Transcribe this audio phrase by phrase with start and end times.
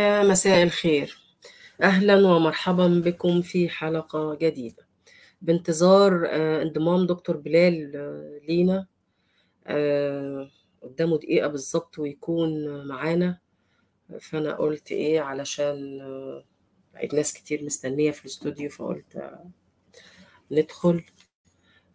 [0.00, 1.18] يا مساء الخير.
[1.82, 4.86] أهلا ومرحبا بكم في حلقة جديدة.
[5.42, 8.86] بانتظار آه، انضمام دكتور بلال آه، لينا.
[9.66, 10.50] آه،
[10.82, 13.38] قدامه دقيقة بالظبط ويكون معانا.
[14.20, 15.98] فأنا قلت إيه علشان
[16.94, 19.30] لقيت ناس كتير مستنية في الاستوديو فقلت
[20.50, 21.04] ندخل.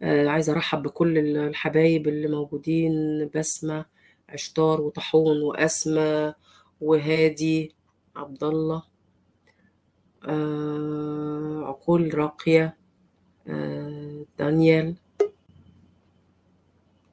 [0.02, 2.92] عايزة أرحب بكل الحبايب اللي موجودين
[3.34, 3.86] بسمة
[4.28, 6.34] عشتار وطاحون وأسمى
[6.80, 7.75] وهادي
[8.16, 8.82] عبد الله
[10.28, 12.76] آه، عقول راقية
[13.48, 14.94] آه، دانيال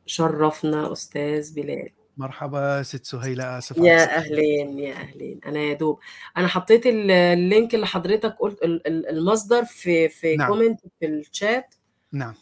[0.06, 1.90] شرفنا أستاذ بلال.
[2.18, 4.18] مرحبا ست سهيلة آسف يا.
[4.18, 5.40] أهلين يا أهلين.
[5.46, 6.00] أنا يا دوب.
[6.38, 10.48] أنا حطيت ال- link اللي حضرتك قلت ال- ال- المصدر في في نعم.
[10.48, 11.76] comment في الشات
[12.12, 12.34] نعم.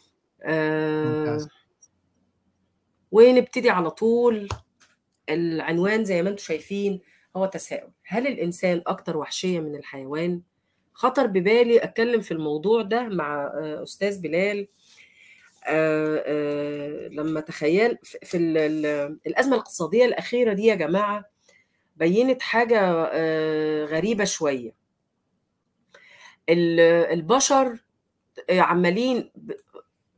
[0.42, 1.48] آه، ممتاز
[3.12, 4.48] ونبتدي على طول.
[5.28, 7.00] العنوان زي ما أنتم شايفين.
[7.36, 7.90] هو تساؤل.
[8.06, 10.40] هل الإنسان أكتر وحشية من الحيوان؟
[10.94, 14.68] خطر ببالي أتكلم في الموضوع ده مع آه، أستاذ بلال.
[15.66, 21.24] آه، آه، لما تخيل في في ال- ال- الأزمة الاقتصادية الأخيرة دي يا جماعة
[21.96, 22.92] بينت حاجة
[23.84, 24.74] غريبة شوية.
[26.48, 26.80] ال-
[27.12, 27.78] البشر
[28.50, 29.30] عمالين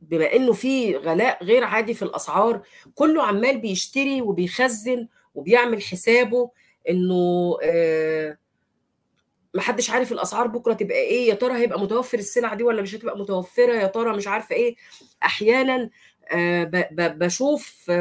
[0.01, 2.61] بما إنه في غلاء غير عادي في الأسعار
[2.95, 6.51] كله عمال بيشتري وبيخزن وبيعمل حسابه.
[6.89, 8.37] إنه آه،
[9.53, 13.17] محدش عارف الأسعار بكرة تبقى إيه يا ترى هيبقى متوفر السلعة دي ولا مش هتبقى
[13.17, 14.75] متوفرة يا ترى مش عارفة إيه.
[15.23, 15.89] أحيانا
[16.31, 17.91] آه، بشوف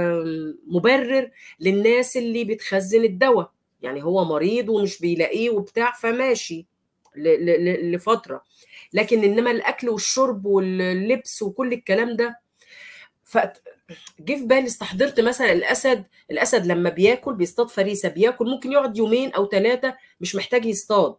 [0.67, 1.31] مبرر
[1.61, 3.53] للناس اللي بتخزن الدواء.
[3.83, 6.67] يعني هو مريض ومش بيلاقيه وبتاع فماشي
[7.17, 8.43] لفترة.
[8.93, 12.41] لكن إنما الأكل والشرب واللبس وكل الكلام ده
[14.19, 19.33] فجه في بالي استحضرت مثلا الأسد الأسد لما بياكل بيصطاد فريسة بياكل ممكن يقعد يومين
[19.33, 21.15] أو ثلاثة مش محتاج يصطاد.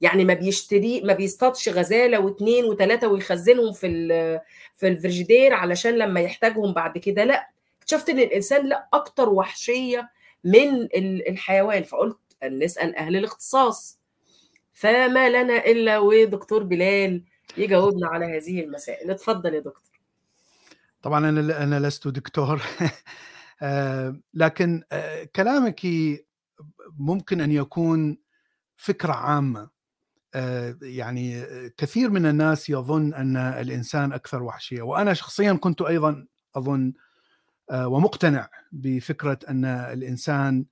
[0.00, 3.88] يعني ما بيشتري ما بيصطادش غزالة واثنين وثلاثه ويخزنهم في
[4.74, 7.24] في الفريجيدير علشان لما يحتاجهم بعد كده.
[7.24, 7.48] لا
[7.80, 10.10] اكتشفت إن الإنسان لا أكتر وحشية
[10.44, 11.82] من ال- الحيوان.
[11.82, 13.98] فقلت نسأل أهل الاختصاص.
[14.74, 17.22] فما لنا إلا ودكتور بلال
[17.56, 19.10] يجاوبنا على هذه المسائل.
[19.10, 19.87] اتفضل يا دكتور.
[21.08, 22.62] طبعا أنا أنا لست دكتور.
[23.62, 25.86] آه، لكن آه، كلامك
[26.98, 28.18] ممكن أن يكون
[28.76, 29.70] فكرة عامة.
[30.34, 31.44] آه، يعني
[31.76, 36.26] كثير من الناس يظن أن الإنسان أكثر وحشية وأنا شخصيا كنت أيضا
[36.56, 36.92] أظن
[37.70, 40.66] آه، ومقتنع بفكرة أن الإنسان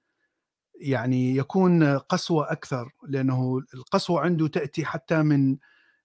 [0.80, 5.56] يعني يكون قسوة أكثر لأنه القسوة عنده تأتي حتى من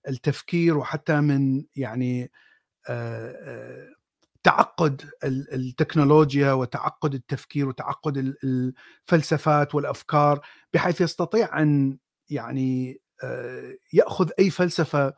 [0.07, 2.31] التفكير وحتى من يعني
[4.43, 8.37] تعقد ال- التكنولوجيا وتعقد التفكير وتعقد ال-
[9.07, 10.39] الفلسفات والأفكار
[10.73, 11.97] بحيث يستطيع أن
[12.29, 15.13] يعني آه، يأخذ أي فلسفة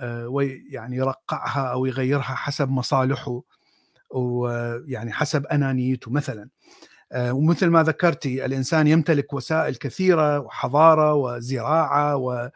[0.00, 3.42] آه، ويعني يرقعها أو يغيرها حسب مصالحه
[4.10, 6.48] ويعني حسب أنانيته مثلا.
[7.12, 12.50] آه، ومثل ما ذكرتي الإنسان يمتلك وسائل كثيرة وحضارة وزراعة و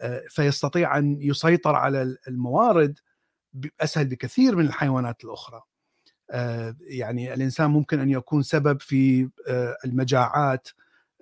[0.00, 2.98] آه، فيستطيع أن يسيطر على الموارد
[3.80, 5.62] أسهل بكثير من الحيوانات الأخرى.
[6.30, 10.68] آه، يعني الإنسان ممكن أن يكون سبب في آه، المجاعات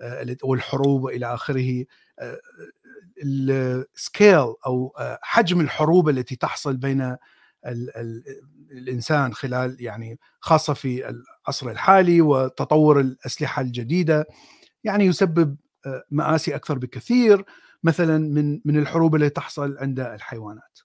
[0.01, 1.85] آه، والحروب والى آخره
[3.23, 7.17] السكيل أو حجم الحروب التي تحصل بين ال
[7.97, 8.23] ال
[8.71, 14.27] الإنسان خلال يعني خاصة في العصر الحالي وتطور الأسلحة الجديدة
[14.83, 15.57] يعني يسبب
[16.11, 17.45] مآسي أكثر بكثير
[17.83, 20.79] مثلا من من الحروب التي تحصل عند الحيوانات.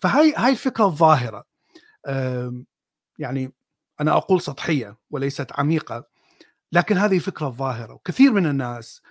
[0.00, 1.44] فهاي هاي الفكرة الظاهرة
[3.18, 3.52] يعني
[4.00, 6.04] أنا أقول سطحية وليست عميقة
[6.72, 9.02] لكن هذه فكرة ظاهره وكثير من الناس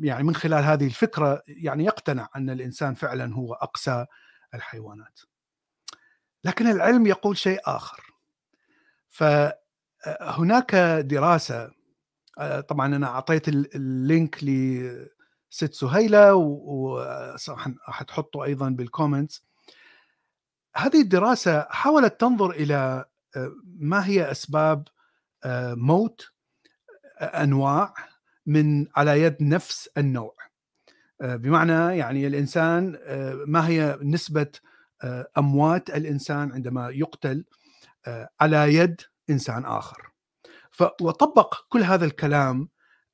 [0.00, 4.06] يعني من خلال هذه الفكرة يعني يقتنع أن الإنسان فعلا هو أقسى
[4.54, 5.20] الحيوانات.
[6.44, 8.02] لكن العلم يقول شيء آخر.
[9.08, 10.74] فهناك
[11.04, 11.70] دراسة
[12.38, 19.44] آه، طبعا أنا أعطيت ال- link لست سهيلة وحتحطه أيضا بال comments.
[20.76, 23.04] هذه الدراسة حاولت تنظر إلى
[23.36, 24.88] آه، ما هي أسباب
[25.44, 26.30] آه، موت
[27.20, 27.94] أنواع
[28.46, 30.34] من على يد نفس النوع.
[31.20, 34.46] آه، بمعنى يعني الإنسان آه، ما هي نسبة
[35.02, 37.44] آه، أموات الإنسان عندما يقتل
[38.06, 39.00] آه، على يد
[39.30, 40.10] إنسان آخر.
[41.00, 42.68] وطبق كل هذا الكلام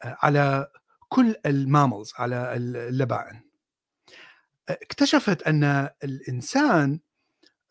[0.05, 0.69] آه، على
[1.09, 3.41] كل الماملز على اللبائن
[4.69, 7.06] آه، اكتشفت أن الإنسان آه،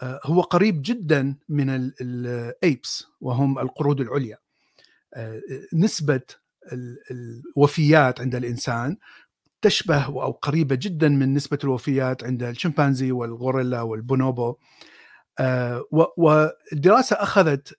[0.04, 1.70] هو قريب جدا من
[2.02, 4.38] الايبس وهم القرود العليا
[5.14, 5.42] آه،
[5.74, 6.22] نسبة
[6.74, 8.98] ال- الوفيات عند الإنسان
[9.62, 14.56] تشبه أو قريبة جدا من نسبة الوفيات عند الشمبانزي والغوريلا والبونوبو
[16.18, 17.74] والدراسة أخذت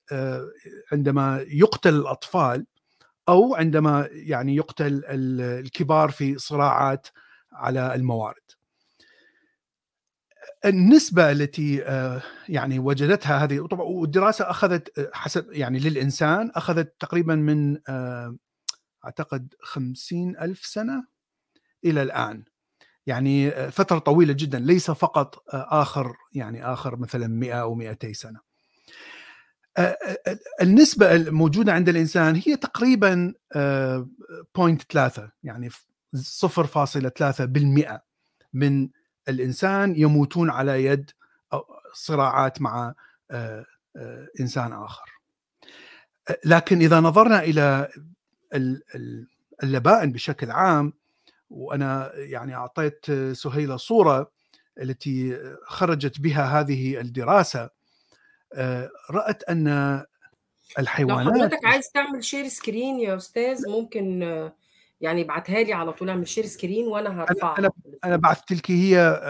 [0.92, 2.66] عندما يقتل الأطفال
[3.28, 7.06] أو عندما يعني يقتل الكبار في صراعات
[7.52, 8.42] على الموارد.
[10.64, 11.76] النسبة التي
[12.48, 17.78] يعني وجدتها هذه طبعا والدراسه أخذت حسب يعني للإنسان أخذت تقريبا من
[19.04, 21.06] أعتقد خمسين ألف سنة
[21.84, 22.44] إلى الآن.
[23.06, 28.40] يعني فترة طويلة جدا ليس فقط آخر يعني آخر مثلا 100 أو 200 سنة.
[30.62, 35.74] النسبة الموجودة عند الإنسان هي تقريبا 0.3 يعني 0.3%
[38.52, 38.88] من
[39.28, 41.10] الإنسان يموتون على يد
[41.94, 42.94] صراعات مع
[44.40, 45.20] إنسان آخر.
[46.44, 47.88] لكن إذا نظرنا إلى
[49.62, 50.92] اللبائن بشكل عام
[51.50, 54.30] وأنا يعني أعطيت سهيلة صورة
[54.80, 57.70] التي خرجت بها هذه الدراسة
[59.10, 60.04] رأت أن
[60.78, 64.20] الحيوانات لو حضرتك عايز تعمل share screen يا أستاذ ممكن
[65.00, 67.58] يعني ابعتها لي على طول اعمل share screen وأنا هرفعها.
[67.58, 67.70] أنا
[68.04, 69.20] أنا بعثت لك هي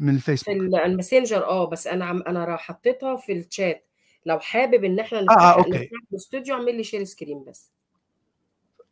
[0.00, 0.56] من الفيسبوك.
[0.56, 3.86] في الماسنجر آه بس أنا أنا حطيتها في الشات
[4.26, 5.90] لو حابب إن إحنا نفتح آه okay.
[6.12, 7.70] الاستوديو اعمل لي share screen بس.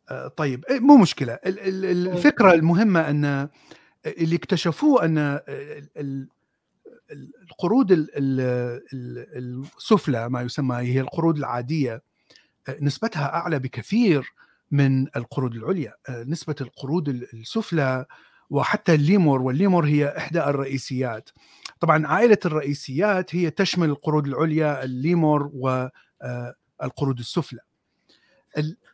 [0.09, 0.65] آه طيب.
[0.71, 1.39] مو مشكلة.
[1.45, 3.49] الفكرة المهمة أن
[4.05, 5.39] اللي اكتشفوه أن
[7.51, 8.07] القرود
[9.33, 12.01] السفلى ما يسمى هي القرود العادية
[12.81, 14.33] نسبتها أعلى بكثير
[14.71, 15.93] من القرود العليا.
[16.09, 18.05] نسبة القرود السفلى
[18.49, 21.29] وحتى الليمور والليمور هي إحدى الرئيسيات.
[21.79, 27.59] طبعا عائلة الرئيسيات هي تشمل القرود العليا الليمور والقرود السفلى.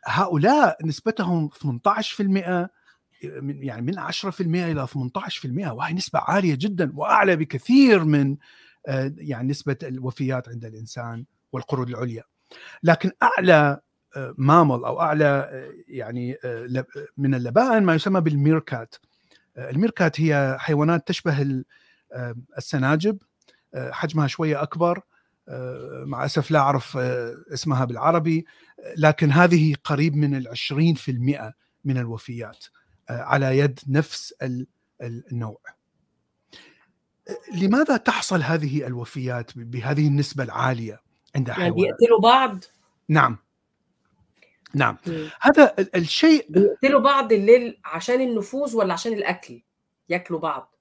[0.06, 2.70] هؤلاء نسبتهم 18%
[3.42, 8.36] من يعني من 10% إلى 18% وهي نسبة عالية جدا وأعلى بكثير من
[9.16, 12.22] يعني نسبة الوفيات عند الإنسان والقرود العليا.
[12.82, 13.80] لكن أعلى
[14.38, 15.50] مامل أو أعلى
[15.88, 16.38] يعني
[17.16, 18.94] من اللبائن ما يسمى بالميركات
[19.58, 21.64] الميركات هي حيوانات تشبه
[22.58, 23.18] السناجب
[23.76, 25.00] حجمها شوية أكبر
[26.04, 26.96] مع أسف لا أعرف
[27.52, 28.46] اسمها بالعربي
[28.96, 31.52] لكن هذه قريب من العشرين في المئة
[31.84, 32.64] من الوفيات
[33.10, 34.34] على يد نفس
[35.02, 35.58] النوع
[37.54, 41.00] لماذا تحصل هذه الوفيات بهذه النسبة العالية
[41.36, 42.64] عند حيوانات؟ يعني بيقتلوا بعض؟
[43.08, 43.38] نعم
[44.74, 45.28] نعم م.
[45.40, 49.62] هذا الشيء بيقتلوا بعض الليل عشان النفوذ ولا عشان الأكل؟
[50.08, 50.74] ياكلوا بعض؟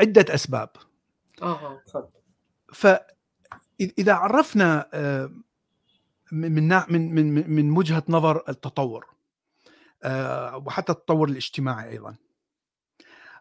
[0.00, 0.70] عدة أسباب
[1.42, 2.08] آه اتفضل
[2.72, 4.88] فإذا عرفنا
[6.32, 9.06] من من من من وجهة نظر التطور
[10.66, 12.16] وحتى التطور الاجتماعي أيضا.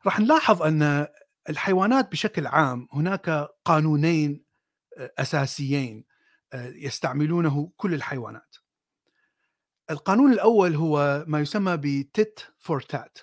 [0.06, 1.08] راح نلاحظ أن
[1.50, 4.44] الحيوانات بشكل عام هناك قانونين
[4.98, 6.06] أساسيين
[6.56, 8.56] يستعملونه كل الحيوانات.
[9.92, 13.18] القانون الأول هو ما يسمى بتيت فور تات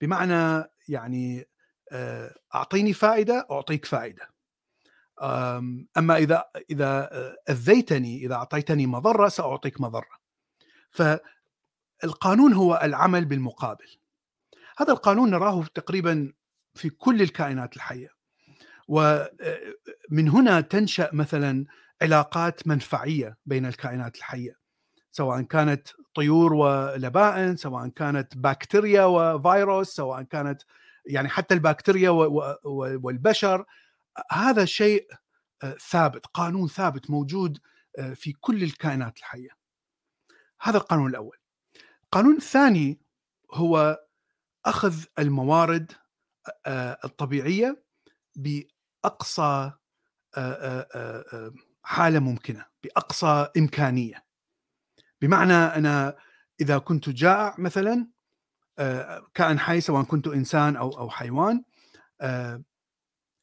[0.00, 1.48] بمعنى يعني
[2.54, 4.30] أعطيني فائدة أعطيك فائدة.
[5.98, 7.10] أما إذا إذا
[7.50, 10.20] أذيتني إذا أعطيتني مضرة سأعطيك مضرة.
[10.90, 11.02] ف
[12.04, 13.96] القانون هو العمل بالمقابل
[14.78, 16.32] هذا القانون نراه تقريبا
[16.74, 18.08] في كل الكائنات الحية
[18.88, 21.66] ومن هنا تنشأ مثلا
[22.02, 24.59] علاقات منفعية بين الكائنات الحية
[25.12, 30.62] سواء كانت طيور ولبائن سواء كانت بكتيريا وفيروس سواء كانت
[31.06, 32.10] يعني حتى البكتيريا
[33.04, 33.64] والبشر.
[34.30, 35.08] هذا شيء
[35.90, 37.58] ثابت قانون ثابت موجود
[38.14, 39.50] في كل الكائنات الحية.
[40.60, 41.36] هذا القانون الأول.
[42.04, 43.00] القانون الثاني
[43.52, 44.00] هو
[44.66, 45.92] أخذ الموارد
[47.04, 47.82] الطبيعية
[48.36, 49.72] بأقصى
[51.82, 54.29] حالة ممكنة بأقصى إمكانية.
[55.22, 56.16] بمعنى أنا
[56.60, 58.06] إذا كنت جائع مثلا
[59.34, 61.62] كائن حي سواء كنت إنسان أو أو حيوان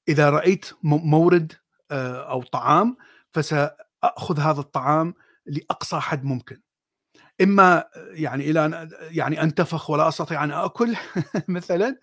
[0.09, 1.53] إذا رأيت مورد
[1.91, 2.97] أو طعام
[3.31, 5.13] فسأخذ هذا الطعام
[5.45, 6.61] لأقصى حد ممكن.
[7.41, 10.95] إما يعني إلى أن يعني أنتفخ ولا أستطيع أن آكل
[11.47, 11.99] مثلا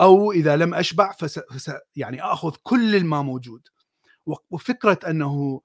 [0.00, 1.40] أو إذا لم أشبع فس,
[1.96, 3.68] يعني آخذ كل الما موجود.
[4.50, 5.60] وفكرة أنه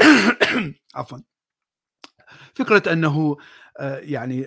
[0.94, 1.18] عفوا
[2.54, 3.36] فكرة أنه
[3.80, 4.46] يعني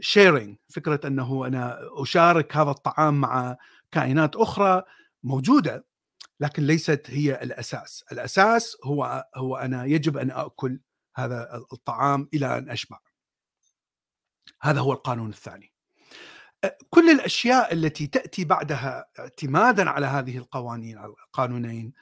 [0.00, 3.56] شيرنج فكرة أنه أنا أشارك هذا الطعام مع
[3.90, 4.82] كائنات أخرى
[5.22, 5.86] موجودة
[6.40, 10.80] لكن ليست هي الأساس، الأساس هو هو أنا يجب أن آكل
[11.16, 12.98] هذا الطعام إلى أن أشبع.
[14.62, 15.72] هذا هو القانون الثاني.
[16.90, 21.92] كل الأشياء التي تأتي بعدها اعتمادا على هذه القوانين القانونين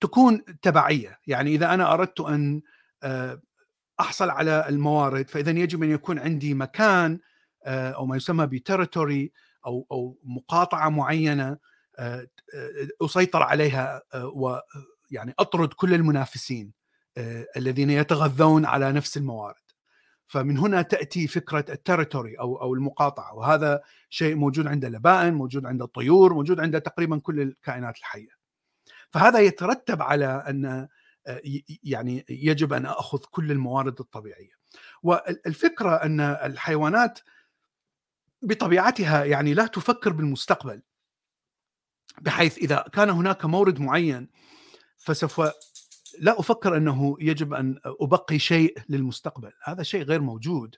[0.00, 2.62] تكون تبعية، يعني إذا أنا أردت أن
[4.00, 7.18] أحصل على الموارد فإذا يجب أن يكون عندي مكان
[7.66, 9.32] أو ما يسمى ب territory
[9.66, 11.56] أو أو مقاطعة معينة
[13.02, 16.72] أسيطر عليها ويعني أطرد كل المنافسين
[17.56, 19.64] الذين يتغذون على نفس الموارد.
[20.26, 25.66] فمن هنا تأتي فكرة ال territory أو أو المقاطعة وهذا شيء موجود عند اللبائن، موجود
[25.66, 28.43] عند الطيور، موجود عند تقريبا كل الكائنات الحية.
[29.14, 30.88] فهذا يترتب على أن
[31.82, 34.52] يعني يجب أن أخذ كل الموارد الطبيعية.
[35.02, 37.18] والفكرة أن الحيوانات
[38.42, 40.82] بطبيعتها يعني لا تفكر بالمستقبل
[42.20, 44.28] بحيث إذا كان هناك مورد معين
[44.96, 45.40] فسوف
[46.18, 50.76] لا أفكر أنه يجب أن أبقي شيء للمستقبل، هذا شيء غير موجود.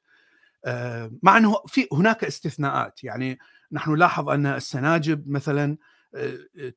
[1.23, 3.39] مع أنه في هناك استثناءات، يعني
[3.73, 5.77] نحن نلاحظ أن السناجب مثلا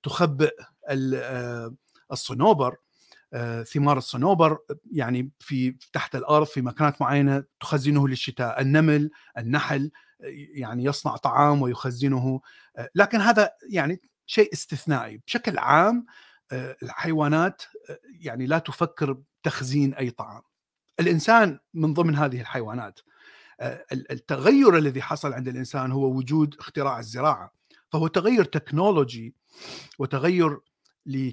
[0.03, 0.55] تخبئ
[2.11, 2.75] الصنوبر
[3.63, 4.57] ثمار الصنوبر
[4.91, 9.91] يعني في تحت الأرض في مكانات معينة تخزنه للشتاء، النمل، النحل
[10.53, 12.41] يعني يصنع طعام ويخزنه
[12.95, 15.21] لكن هذا يعني شيء استثنائي.
[15.27, 16.05] بشكل عام
[16.83, 17.61] الحيوانات
[18.19, 20.41] يعني لا تفكر بتخزين أي طعام.
[20.99, 22.99] الإنسان من ضمن هذه الحيوانات
[23.91, 27.53] التغير الذي حصل عند الإنسان هو وجود اختراع الزراعة.
[27.89, 29.35] فهو تغير تكنولوجي
[29.99, 30.59] وتغير
[31.05, 31.31] ل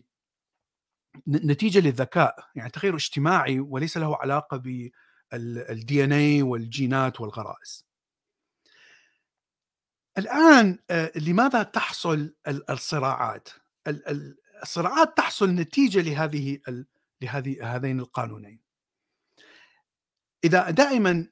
[1.29, 2.51] نتيجة للذكاء.
[2.55, 7.87] يعني تغير اجتماعي وليس له علاقة بالدي ان اي والجينات والغرائز.
[10.19, 10.79] الآن
[11.17, 13.49] لماذا تحصل الصراعات؟
[14.63, 16.59] الصراعات تحصل نتيجة لهذه
[17.23, 18.61] لهذه هذين القانونين.
[20.45, 21.29] إذا دائما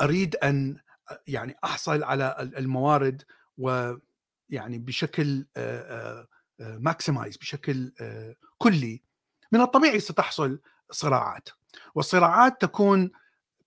[0.00, 0.80] أريد أن
[1.26, 3.22] يعني أحصل على الموارد
[3.58, 5.46] ويعني بشكل
[6.58, 7.92] ماكسمايز بشكل
[8.58, 9.02] كلي.
[9.52, 11.48] من الطبيعي ستحصل صراعات.
[11.94, 13.10] والصراعات تكون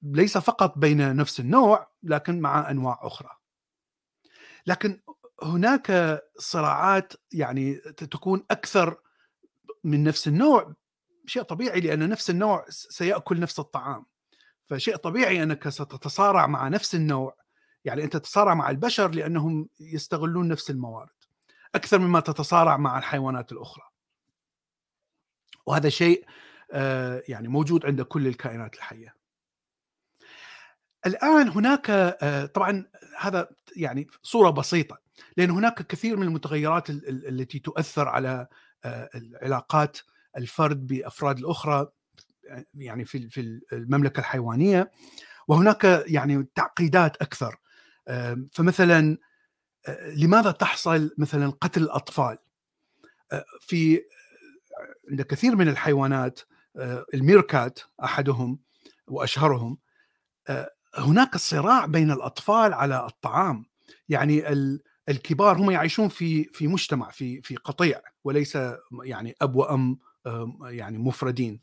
[0.02, 3.30] ليس فقط بين نفس النوع لكن مع أنواع أخرى.
[4.68, 5.02] لكن
[5.44, 8.98] هناك صراعات يعني تكون أكثر
[9.84, 10.74] من نفس النوع.
[11.26, 14.06] شيء طبيعي لأن نفس النوع سيأكل نفس الطعام.
[14.66, 17.38] فشيء طبيعي أنك ستتصارع مع نفس النوع.
[17.86, 21.17] يعني أنت تتصارع مع البشر لأنهم يستغلون نفس الموارد.
[21.76, 23.84] أكثر مما تتصارع مع الحيوانات الأخرى.
[25.66, 26.26] وهذا شيء
[27.28, 29.16] يعني موجود عند كل الكائنات الحية.
[31.06, 32.18] الآن هناك
[32.54, 32.86] طبعا
[33.20, 35.00] هذا يعني صورة بسيطة
[35.38, 38.48] لأن هناك كثير من المتغيرات التي تؤثر على
[39.16, 39.98] العلاقات
[40.38, 41.88] الفرد بأفراد الأخرى
[42.74, 44.92] يعني في في المملكة الحيوانية.
[45.48, 47.60] وهناك يعني تعقيدات أكثر
[48.52, 49.18] فمثلا
[50.16, 52.38] لماذا تحصل مثلا قتل الأطفال؟
[53.60, 54.02] في
[55.10, 56.40] عند كثير من الحيوانات
[57.14, 58.60] الميركات أحدهم
[59.08, 59.78] وأشهرهم
[60.96, 63.66] هناك صراع بين الأطفال على الطعام.
[64.10, 64.44] يعني
[65.10, 68.58] الكبار هم يعيشون في في مجتمع في في قطيع وليس
[69.04, 70.00] يعني أب وأم
[70.64, 71.60] يعني مفردين.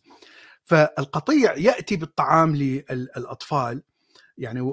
[0.65, 3.83] فالقطيع يأتي بالطعام للاطفال
[4.39, 4.73] يعني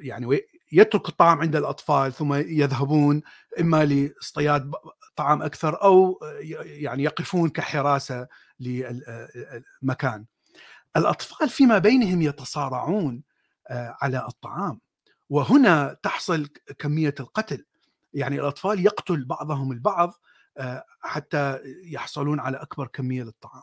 [0.00, 0.40] يعني
[0.74, 3.22] يترك الطعام عند الأطفال ثم يذهبون
[3.60, 4.72] إما لاصطياد
[5.16, 6.20] طعام أكثر أو
[6.64, 8.28] يعني يقفون كحراسة
[8.60, 10.24] للمكان.
[10.96, 13.22] الأطفال فيما بينهم يتصارعون
[13.70, 14.80] على الطعام
[15.30, 17.64] وهنا تحصل كمية القتل
[18.14, 20.12] يعني الأطفال يقتل بعضهم البعض
[21.00, 23.62] حتى يحصلون على أكبر كمية للطعام.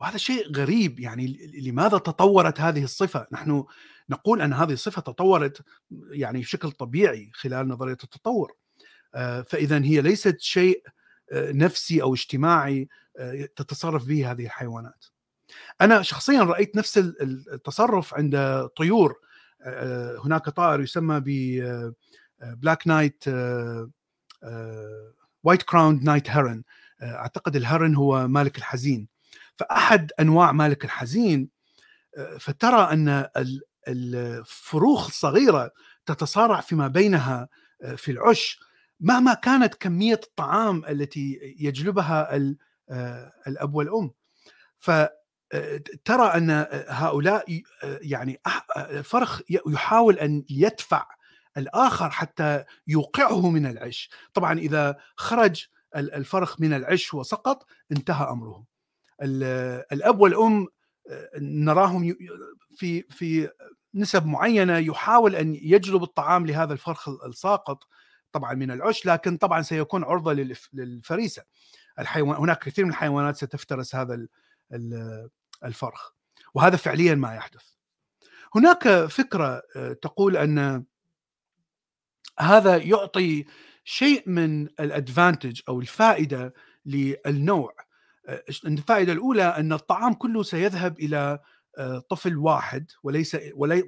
[0.00, 3.64] وهذا شيء غريب يعني لماذا تطورت هذه الصفة؟ نحن
[4.10, 5.62] نقول أن هذه الصفة تطورت
[6.10, 8.54] يعني بشكل طبيعي خلال نظرية التطور.
[9.46, 10.82] فإذا هي ليست شيء
[11.32, 12.88] نفسي أو اجتماعي
[13.56, 15.04] تتصرف به هذه الحيوانات.
[15.80, 19.14] أنا شخصيا رأيت نفس التصرف عند طيور
[20.24, 21.28] هناك طائر يسمى ب
[22.40, 23.24] black night
[25.44, 26.62] white crowned night heron
[27.02, 29.08] أعتقد ال heron هو مالك الحزين
[29.60, 31.48] فأحد أنواع مالك الحزين
[32.38, 33.28] فترى أن
[33.88, 35.70] الفروخ الصغيره
[36.06, 37.48] تتصارع فيما بينها
[37.96, 38.60] في العش.
[39.00, 42.36] مهما كانت كمية الطعام التي يجلبها
[43.46, 44.10] الأب والأم.
[44.78, 48.40] فترى أن هؤلاء يعني
[49.02, 51.06] فرخ يحاول أن يدفع
[51.56, 54.10] الآخر حتى يوقعه من العش.
[54.34, 58.69] طبعا إذا خرج الفرخ من العش وسقط انتهى أمره.
[59.22, 60.68] الأب والأم
[61.40, 62.16] نراهم
[62.76, 63.50] في في
[63.94, 67.88] نسب معينة يحاول أن يجلب الطعام لهذا الفرخ الساقط
[68.32, 70.32] طبعا من العش لكن طبعا سيكون عرضة
[70.72, 71.42] للفريسة.
[71.98, 74.26] الحيوان هناك كثير من الحيوانات ستفترس هذا
[75.64, 76.10] الفرخ
[76.54, 77.64] وهذا فعليا ما يحدث.
[78.54, 80.84] هناك فكرة آه، تقول أن
[82.40, 83.44] هذا يعطي
[83.84, 86.54] شيء من الأدفانتج أو الفائدة
[86.86, 87.74] للنوع.
[87.78, 87.89] آه،
[88.66, 91.38] الفائدة الأولى أن الطعام كله سيذهب إلى
[91.78, 93.36] آه، طفل واحد وليس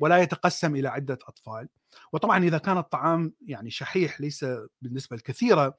[0.01, 1.69] ولا يتقسم إلى عدة أطفال.
[2.13, 4.45] وطبعا إذا كان الطعام يعني شحيح ليس
[4.83, 5.79] بالنسبة الكثيرة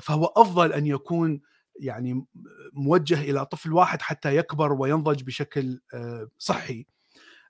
[0.00, 1.40] فهو أفضل أن يكون
[1.80, 2.26] يعني
[2.72, 5.80] موجه إلى طفل واحد حتى يكبر وينضج بشكل
[6.38, 6.86] صحي.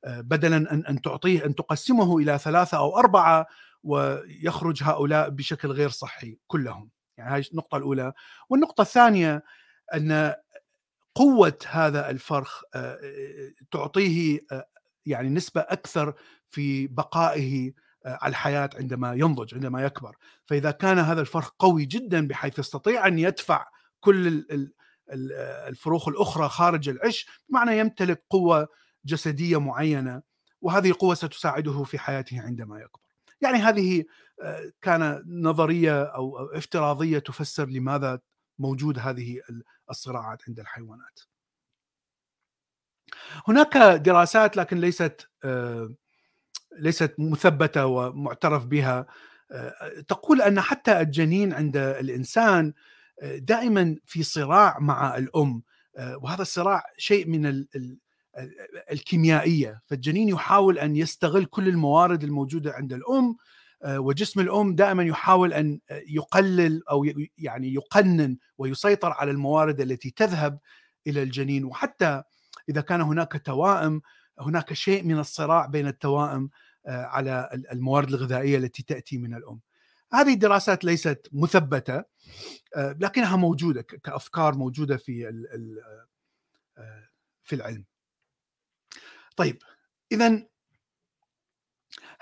[0.06, 3.46] بدلا أن أن تعطيه أن تقسمه إلى ثلاثة أو أربعة
[3.82, 6.90] ويخرج هؤلاء بشكل غير صحي كلهم.
[7.16, 8.12] يعني هذه النقطة الأولى.
[8.48, 9.42] والنقطة الثانية
[9.94, 10.34] أن
[11.14, 12.98] قوة هذا الفرخ آه،
[13.70, 14.66] تعطيه آه،
[15.06, 16.14] يعني نسبة أكثر
[16.50, 17.72] في بقائه
[18.06, 23.06] آه، على الحياة عندما ينضج عندما يكبر فإذا كان هذا الفرخ قوي جدا بحيث يستطيع
[23.06, 23.66] أن يدفع
[24.00, 24.46] كل
[25.68, 28.68] الفروخ الأخرى خارج العش معنى يمتلك قوة
[29.04, 30.22] جسدية معينة
[30.60, 33.00] وهذه قوه ستساعده في حياته عندما يكبر.
[33.40, 34.04] يعني هذه
[34.82, 38.20] كان نظرية أو افتراضية تفسر لماذا
[38.62, 39.40] موجود هذه
[39.90, 41.20] الصراعات عند الحيوانات.
[43.48, 45.94] هناك دراسات لكن ليست آه،
[46.78, 49.06] ليست مثبتة ومعترف بها.
[49.50, 52.72] آه، تقول أن حتى الجنين عند الإنسان
[53.22, 55.62] دائما في صراع مع الأم.
[55.98, 57.64] وهذا الصراع شيء من
[58.92, 59.82] الكيميائية.
[59.86, 63.36] فالجنين يحاول أن يستغل كل الموارد الموجودة عند الأم آه،
[63.84, 67.06] وجسم الأم دائما يحاول أن يقلل أو
[67.38, 70.58] يعني يقنن ويسيطر على الموارد التي تذهب
[71.06, 72.22] إلى الجنين وحتى
[72.68, 74.00] إذا كان هناك توائم
[74.40, 76.50] هناك شيء من الصراع بين التوائم
[76.86, 79.60] آه، على الموارد الغذائية التي تأتي من الأم.
[80.12, 82.04] هذه الدراسات ليست مثبتة
[82.76, 85.32] آه، لكنها موجودة كأفكار موجودة في
[87.44, 87.84] في العلم.
[89.36, 89.62] طيب
[90.12, 90.46] اذا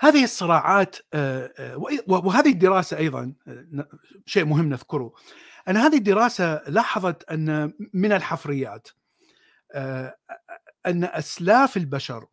[0.01, 3.87] هذه الصراعات آه، آه، وهذه الدراسة أيضا آه،
[4.25, 5.13] شيء مهم نذكره.
[5.67, 8.87] أن هذه الدراسة لاحظت أن من الحفريات
[10.85, 12.25] أن أسلاف البشر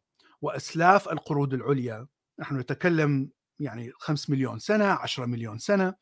[0.42, 2.06] وأسلاف القرود العليا
[2.38, 5.94] نحن نتكلم يعني 5 مليون سنة 10 مليون سنة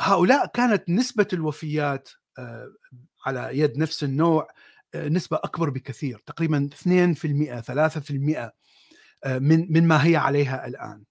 [0.00, 2.08] هؤلاء كانت نسبة الوفيات
[3.26, 4.48] على يد نفس النوع
[4.94, 8.52] نسبة أكبر بكثير تقريبا 2% 3% آه،
[9.26, 11.04] من من ما هي عليها الآن.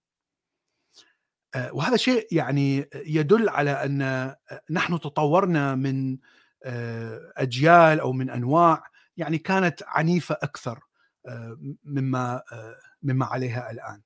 [1.55, 4.37] آه، وهذا شيء يعني يدل على أن آه،
[4.71, 6.17] نحن تطورنا من
[7.37, 8.83] أجيال أو من أنواع
[9.17, 10.79] يعني كانت عنيفة أكثر
[11.83, 12.41] مما
[13.03, 14.01] مما عليها الآن.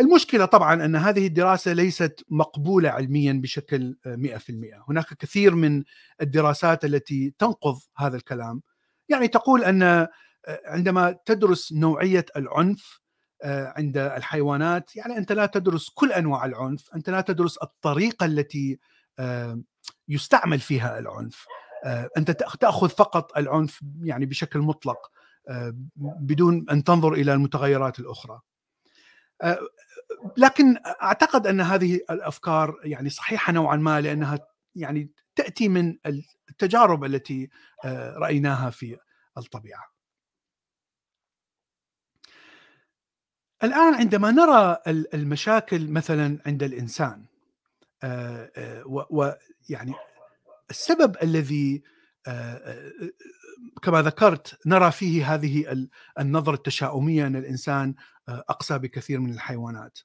[0.00, 5.84] المشكلة طبعا أن هذه الدراسة ليست مقبولة علميا بشكل 100% هناك كثير من
[6.20, 8.62] الدراسات التي تنقض هذا الكلام.
[9.08, 10.08] يعني تقول أن آه،
[10.66, 13.01] عندما تدرس نوعية العنف آه،
[13.76, 18.78] عند الحيوانات يعني أنت لا تدرس كل أنواع العنف، أنت لا تدرس الطريقة التي
[19.18, 19.60] آه،
[20.08, 21.46] يستعمل فيها العنف.
[22.16, 25.10] أنت تأخذ فقط العنف يعني بشكل مطلق
[25.96, 28.40] بدون أن تنظر إلى المتغيرات الأخرى.
[30.36, 34.38] لكن أعتقد أن هذه الأفكار يعني صحيحة نوعا ما لأنها
[34.74, 35.96] يعني تأتي من
[36.50, 37.50] التجارب التي
[37.84, 38.98] آه، رأيناها في
[39.38, 39.91] الطبيعة.
[43.64, 44.78] الآن عندما نرى
[45.14, 47.24] المشاكل مثلا عند الإنسان
[48.02, 49.94] آه، آه، ويعني
[50.70, 51.82] السبب الذي
[53.82, 55.86] كما ذكرت نرى فيه هذه
[56.18, 57.94] النظرة التشاؤمية أن الإنسان
[58.28, 59.98] أقسى بكثير من الحيوانات.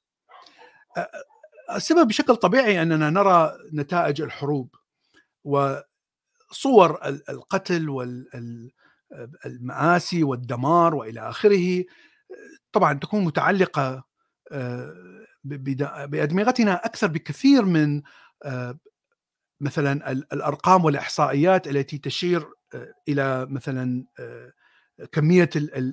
[1.71, 4.75] السبب بشكل طبيعي أننا نرى نتائج الحروب
[5.43, 7.89] وصور القتل
[9.45, 11.83] والمآسي والدمار وإلى آخره
[12.71, 14.03] طبعا تكون متعلقة
[14.51, 14.93] آه،
[15.43, 18.01] بأدمغتنا أكثر بكثير من
[18.45, 18.79] آه،
[19.61, 24.05] مثلا الأرقام والإحصائيات التي تشير آه، إلى مثلا
[25.11, 25.49] كمية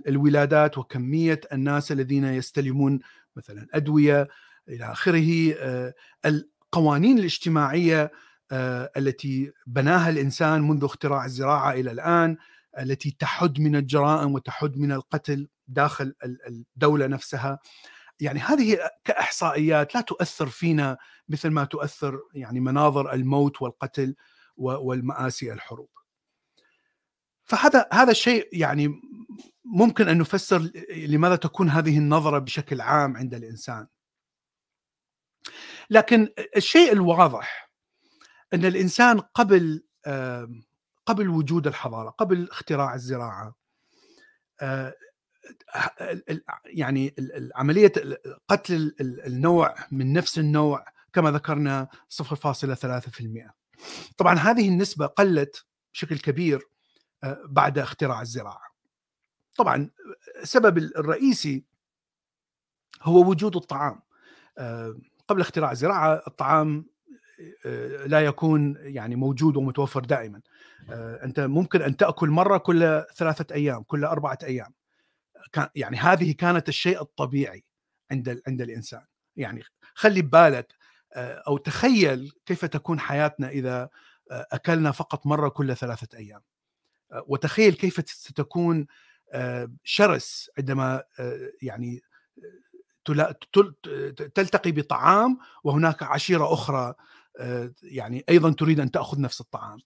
[0.08, 3.00] الولادات وكمية الناس الذين يستلمون
[3.36, 4.28] مثلا أدوية
[4.68, 5.54] إلى آخره
[6.24, 8.12] القوانين الاجتماعية
[8.96, 12.36] التي بناها الإنسان منذ اختراع الزراعة إلى الآن
[12.78, 17.58] التي تحد من الجرائم وتحد من القتل داخل الدولة نفسها
[18.20, 20.98] يعني هذه كإحصائيات لا تؤثر فينا
[21.28, 24.14] مثل ما تؤثر يعني مناظر الموت والقتل
[24.56, 25.88] والمآسي الحروب.
[27.44, 29.00] فهذا هذا الشيء يعني
[29.64, 33.86] ممكن أن نفسر لماذا تكون هذه النظرة بشكل عام عند الإنسان.
[35.90, 37.70] لكن الشيء الواضح
[38.52, 39.84] أن الإنسان قبل
[41.06, 43.54] قبل وجود الحضارة قبل اختراع الزراعة
[44.60, 44.94] آه،
[46.64, 47.14] يعني
[47.54, 47.92] عملية
[48.48, 53.50] قتل النوع من نفس النوع كما ذكرنا 0.3%
[54.18, 56.68] طبعا هذه النسبة قلت بشكل كبير
[57.24, 58.74] آه، بعد اختراع الزراعة.
[59.56, 59.90] طبعا
[60.42, 61.64] السبب الرئيسي
[63.02, 64.00] هو وجود الطعام.
[64.58, 66.86] آه، قبل اختراع الزراعة الطعام
[67.66, 70.40] آه، لا يكون يعني موجود ومتوفر دائما.
[71.24, 74.74] أنت ممكن أن تأكل مرة كل ثلاثة أيام كل أربعة أيام.
[75.74, 77.64] يعني هذه كانت الشيء الطبيعي
[78.10, 79.04] عند عند الإنسان.
[79.36, 79.62] يعني
[79.94, 80.74] خلي ببالك
[81.16, 83.88] أو تخيل كيف تكون حياتنا إذا
[84.30, 86.40] أكلنا فقط مرة كل ثلاثة أيام.
[87.26, 88.86] وتخيل كيف ستكون
[89.84, 91.02] شرس عندما
[91.62, 92.02] يعني
[94.34, 96.94] تلتقي بطعام وهناك عشيرة أخرى
[97.82, 99.78] يعني أيضا تريد أن تأخذ نفس الطعام.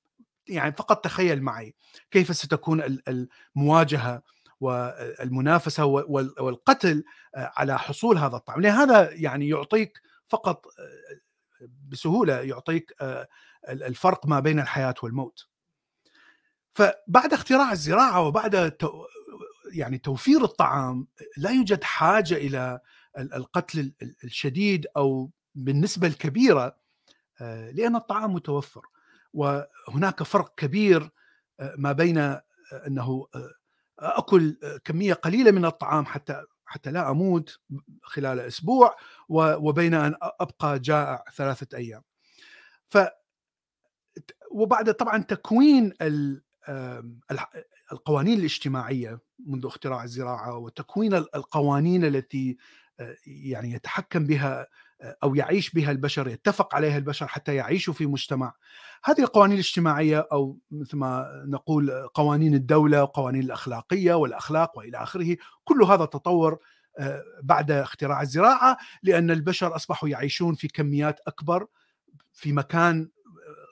[0.48, 1.74] يعني فقط تخيل معي
[2.10, 4.22] كيف ستكون المواجهة
[4.60, 10.66] والمنافسة والقتل على حصول هذا الطعام لهذا يعني يعطيك فقط
[11.88, 12.94] بسهولة يعطيك
[13.68, 15.48] الفرق ما بين الحياة والموت.
[16.72, 18.76] فبعد اختراع الزراعة وبعد
[19.72, 22.80] يعني توفير الطعام لا يوجد حاجة إلى
[23.18, 23.92] القتل
[24.24, 26.76] الشديد أو بالنسبة الكبيرة
[27.40, 28.82] آه، لأن الطعام متوفر.
[29.32, 31.10] وهناك فرق كبير
[31.60, 32.42] آه، ما بين آه،
[32.86, 33.26] أنه
[33.98, 37.58] أكل كمية قليلة من الطعام حتى حتى لا أموت
[38.02, 38.96] خلال أسبوع
[39.28, 42.02] وبين أن أبقى جائع ثلاثة أيام.
[42.88, 42.98] ف
[44.50, 45.92] وبعد طبعا تكوين
[47.92, 52.56] القوانين الاجتماعية منذ اختراع الزراعة وتكوين القوانين التي
[53.00, 54.66] آه، يعني يتحكم بها
[55.22, 58.52] أو يعيش بها البشر يتفق عليها البشر حتى يعيشوا في مجتمع.
[59.04, 65.82] هذه القوانين الاجتماعية أو مثل ما نقول قوانين الدولة وقوانين الأخلاقية والأخلاق وإلى آخره كل
[65.82, 66.58] هذا تطور
[66.98, 71.66] آه، بعد اختراع الزراعة لأن البشر أصبحوا يعيشون في كميات أكبر
[72.32, 73.08] في مكان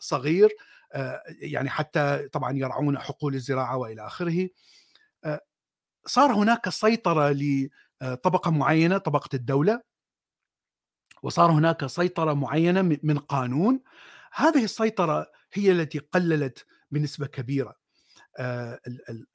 [0.01, 0.51] صغير
[1.41, 4.49] يعني حتى طبعا يرعون حقول الزراعة وإلى آخره.
[6.07, 7.37] صار هناك سيطرة
[8.03, 9.83] لطبقه معينة طبقة الدولة.
[11.27, 13.81] وصار هناك سيطرة معينة من قانون
[14.33, 17.75] هذه السيطرة هي التي قللت بنسبة كبيرة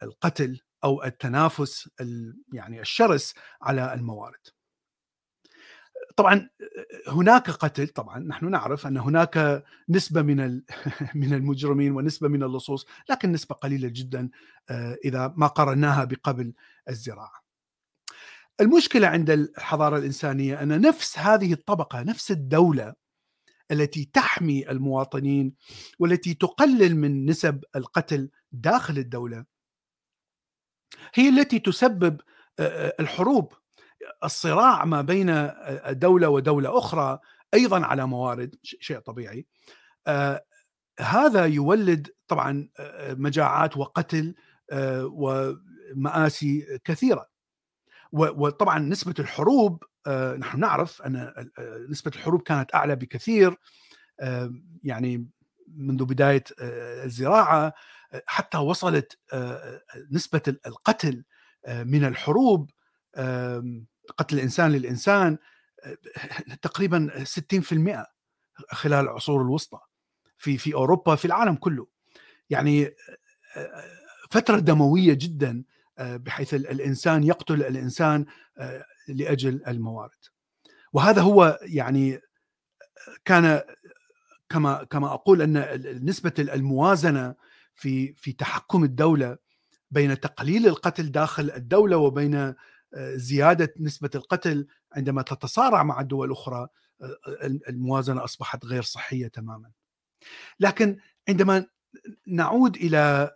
[0.03, 1.89] القتل أو التنافس
[2.53, 4.47] يعني الشرس على الموارد
[6.15, 6.49] طبعا
[7.07, 10.61] هناك قتل طبعا نحن نعرف أن هناك نسبة من
[11.21, 14.29] من المجرمين ونسبة من اللصوص لكن نسبة قليلة جدا
[14.69, 16.53] آه، إذا ما قارناها بقبل
[16.89, 17.40] الزراعة.
[18.61, 22.93] المشكلة عند الحضارة الإنسانية أن نفس هذه الطبقة نفس الدولة
[23.71, 25.53] التي تحمي المواطنين
[25.99, 29.45] والتي تقلل من نسب القتل داخل الدولة
[31.13, 32.21] هي التي تسبب
[32.99, 33.53] الحروب
[34.23, 35.51] الصراع ما بين
[35.89, 37.19] دولة ودولة أخرى
[37.53, 39.47] أيضا على موارد شيء طبيعي.
[40.99, 42.69] هذا يولد طبعا
[43.09, 44.35] مجاعات وقتل
[45.03, 47.30] ومآسي كثيرة.
[48.11, 51.33] وطبعا نسبة الحروب آه نحن نعرف أن
[51.89, 53.55] نسبة الحروب كانت أعلى بكثير
[54.19, 55.27] آه يعني
[55.67, 56.43] منذ بداية
[57.03, 57.73] الزراعة
[58.25, 59.19] حتى وصلت
[60.11, 61.23] نسبة القتل
[61.69, 62.69] من الحروب
[64.17, 65.37] قتل الإنسان للإنسان
[66.61, 68.05] تقريبا 60%
[68.71, 69.79] خلال العصور الوسطى
[70.37, 71.87] في في أوروبا في العالم كله.
[72.49, 72.95] يعني
[74.31, 75.63] فترة دموية جدا
[76.01, 78.25] بحيث الإنسان يقتل الإنسان
[79.07, 80.19] لأجل الموارد
[80.93, 82.19] وهذا هو يعني
[83.25, 83.61] كان
[84.49, 87.35] كما كما أقول أن نسبة الموازنة
[87.75, 89.37] في في تحكم الدولة
[89.91, 92.55] بين تقليل القتل داخل الدولة وبين
[93.15, 96.67] زيادة نسبة القتل عندما تتصارع مع الدول الأخرى
[97.43, 99.71] الموازنة أصبحت غير صحية تماما.
[100.59, 100.97] لكن
[101.29, 101.65] عندما
[102.27, 103.31] نعود إلى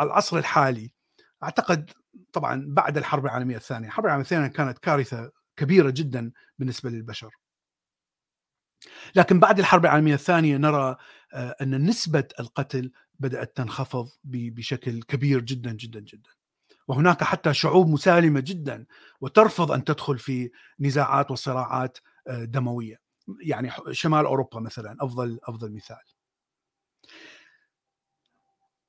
[0.00, 0.92] العصر الحالي
[1.42, 1.90] أعتقد
[2.32, 7.34] طبعا بعد الحرب العالمية الثانية، الحرب العالمية الثانية كانت كارثة كبيرة جدا بالنسبة للبشر.
[9.14, 10.96] لكن بعد الحرب العالمية الثانية نرى
[11.34, 16.30] أن نسبة القتل بدأت تنخفض بشكل كبير جدا جدا جدا.
[16.88, 18.86] وهناك حتى شعوب مسالمة جدا
[19.20, 20.50] وترفض أن تدخل في
[20.80, 21.98] نزاعات وصراعات
[22.28, 23.00] آه، دموية
[23.42, 26.02] يعني شمال أوروبا مثلا أفضل أفضل مثال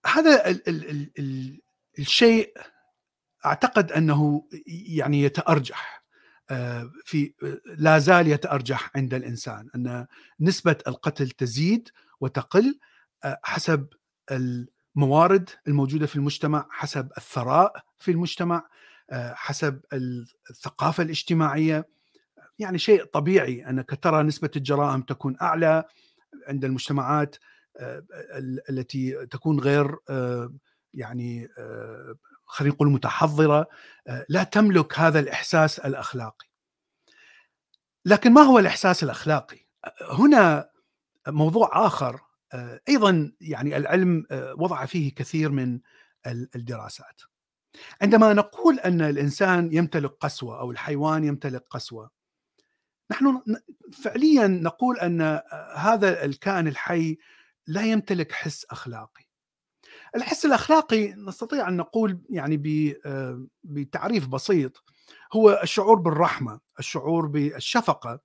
[0.06, 1.62] هذا ال ال ال
[2.00, 2.54] الشيء
[3.46, 4.48] أعتقد أنه
[4.88, 6.04] يعني يتأرجح
[7.06, 7.34] في
[7.78, 10.08] لا زال يتأرجح عند الإنسان أن
[10.40, 12.80] نسبة القتل تزيد وتقل
[13.24, 13.88] حسب
[14.32, 18.68] الموارد الموجودة في المجتمع حسب الثراء في المجتمع
[19.14, 19.82] حسب
[20.50, 21.88] الثقافة الاجتماعية.
[22.60, 25.84] يعني شيء طبيعي انك ترى نسبة الجرائم تكون أعلى
[26.48, 27.36] عند المجتمعات
[28.70, 29.98] التي تكون غير
[30.94, 31.48] يعني
[32.46, 33.68] خلينا نقول متحضرة
[34.30, 36.48] لا تملك هذا الإحساس الأخلاقي.
[38.06, 39.66] لكن ما هو الإحساس الأخلاقي؟
[40.02, 40.70] هنا
[41.28, 42.22] موضوع آخر
[42.90, 44.26] أيضا يعني العلم
[44.58, 45.80] وضع فيه كثير من
[46.28, 47.22] الدراسات.
[48.02, 52.10] عندما نقول أن الإنسان يمتلك قسوة أو الحيوان يمتلك قسوة
[53.12, 53.42] نحن
[54.04, 55.42] فعليا نقول أن
[55.76, 57.18] هذا الكائن الحي
[57.68, 59.31] لا يمتلك حس أخلاقي.
[60.16, 62.58] الحس الأخلاقي نستطيع أن نقول يعني
[63.64, 64.84] بتعريف بسيط
[65.34, 68.20] هو الشعور بالرحمة، الشعور بالشفقة،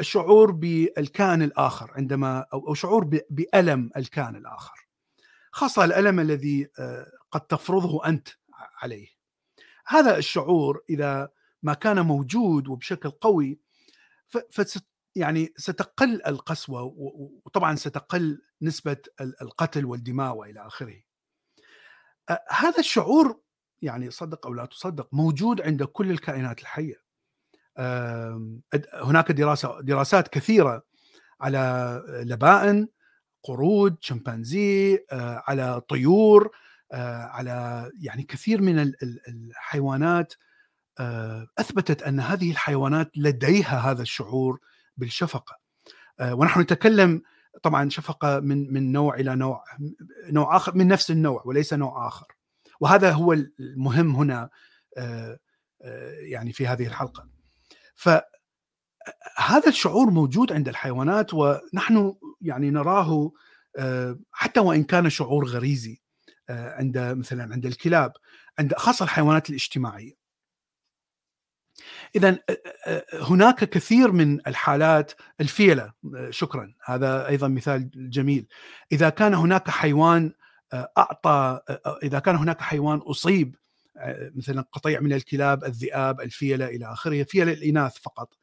[0.00, 4.88] الشعور بالكائن الآخر عندما أو شعور بألم الكائن الآخر.
[5.50, 6.68] خاصة الألم الذي
[7.30, 8.28] قد تفرضه أنت
[8.82, 9.08] عليه.
[9.86, 11.28] هذا الشعور إذا
[11.62, 13.58] ما كان موجود وبشكل قوي
[14.50, 16.82] فست يعني ستقل القسوة
[17.44, 21.02] وطبعا ستقل نسبة القتل والدماء وإلى آخره.
[22.50, 23.40] هذا الشعور
[23.82, 27.02] يعني صدق أو لا تصدق موجود عند كل الكائنات الحية.
[28.94, 30.82] هناك دراسة دراسات كثيرة
[31.40, 32.88] على لبائن
[33.42, 35.04] قرود شمبانزي
[35.48, 36.50] على طيور
[36.92, 38.92] على يعني كثير من
[39.28, 40.34] الحيوانات
[41.58, 44.60] أثبتت أن هذه الحيوانات لديها هذا الشعور
[44.96, 45.58] بالشفقة
[46.22, 47.22] ونحن نتكلم
[47.62, 49.64] طبعا شفقه من من نوع إلى نوع
[50.30, 52.26] نوع آخر من نفس النوع وليس نوع آخر.
[52.80, 54.50] وهذا هو المهم هنا
[56.20, 57.28] يعني في هذه الحلقة.
[57.94, 63.32] فهذا الشعور موجود عند الحيوانات ونحن يعني نراه
[64.32, 66.00] حتى وإن كان شعور غريزي
[66.48, 68.12] عند مثلا عند الكلاب
[68.58, 70.21] عند خاصة الحيوانات الاجتماعية.
[72.16, 72.38] اذا
[73.14, 75.92] هناك كثير من الحالات الفيلة
[76.30, 76.74] شكرا.
[76.84, 78.46] هذا أيضا مثال جميل.
[78.92, 80.32] إذا كان هناك حيوان
[80.98, 81.60] أعطى
[82.02, 83.56] إذا كان هناك حيوان أصيب
[84.34, 88.34] مثلا قطيع من الكلاب الذئاب الفيلة إلى آخره فيلة الإناث فقط.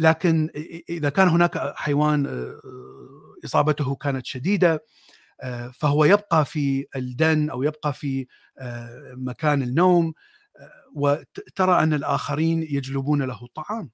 [0.00, 0.50] لكن
[0.88, 2.52] إذا كان هناك حيوان
[3.44, 4.84] إصابته كانت شديدة
[5.72, 8.26] فهو يبقى في الدن أو يبقى في
[9.12, 10.14] مكان النوم
[10.94, 13.90] وترى أن الآخرين يجلبون له الطعام.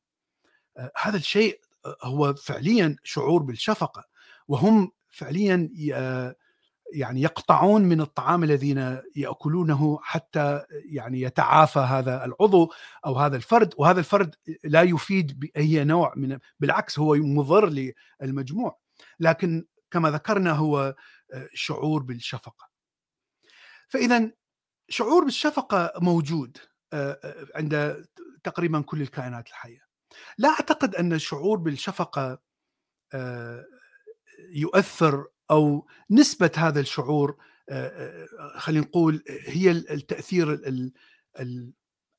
[1.03, 1.61] هذا الشيء
[2.03, 4.05] هو فعليا شعور بالشفقة
[4.49, 5.71] وهم فعليا
[6.93, 12.73] يعني يقطعون من الطعام الذين يأكلونه حتى يعني يتعافى هذا العضو
[13.07, 18.79] أو هذا الفرد وهذا الفرد لا يفيد بأي نوع من بالعكس هو مضر للمجموع.
[19.21, 20.95] لكن كما ذكرنا هو
[21.55, 22.69] شعور بالشفقة.
[23.89, 24.31] فاذا
[24.93, 26.59] شعور بالشفقة موجود
[27.55, 28.05] عند
[28.45, 29.81] تقريبا كل الكائنات الحية.
[30.39, 32.39] لا أعتقد أن الشعور بالشفقة
[34.53, 37.37] يؤثر أو نسبة هذا الشعور
[38.57, 40.61] خلينا نقول هي التأثير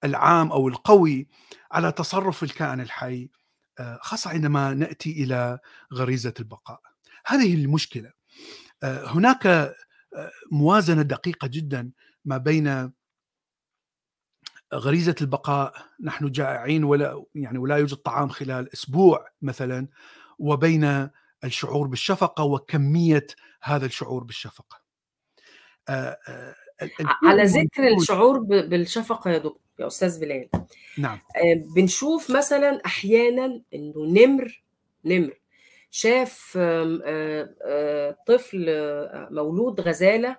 [0.04, 1.28] العام أو القوي
[1.72, 3.30] على تصرف الكائن الحي
[4.00, 5.60] خاصة عندما نأتي إلى
[5.94, 6.82] غريزة البقاء.
[7.26, 8.12] هذه المشكلة.
[8.84, 9.76] هناك
[10.52, 11.92] موازنة دقيقة جدا
[12.26, 12.92] ما بين
[14.74, 19.88] غريزة البقاء نحن جائعين ولا يعني ولا يوجد طعام خلال أسبوع مثلا
[20.40, 21.10] وبين
[21.44, 23.28] الشعور بالشفقة وكمية
[23.62, 24.82] هذا الشعور بالشفقة.
[27.24, 30.50] على ذكر الشعور بالشفقة يا دكتور يا أستاذ بلال.
[30.98, 31.20] نعم.
[31.76, 34.64] بنشوف مثلا أحيانا إنه نمر
[35.06, 35.40] نمر.
[35.92, 36.58] شاف
[38.28, 38.66] طفل
[39.32, 40.38] مولود غزالة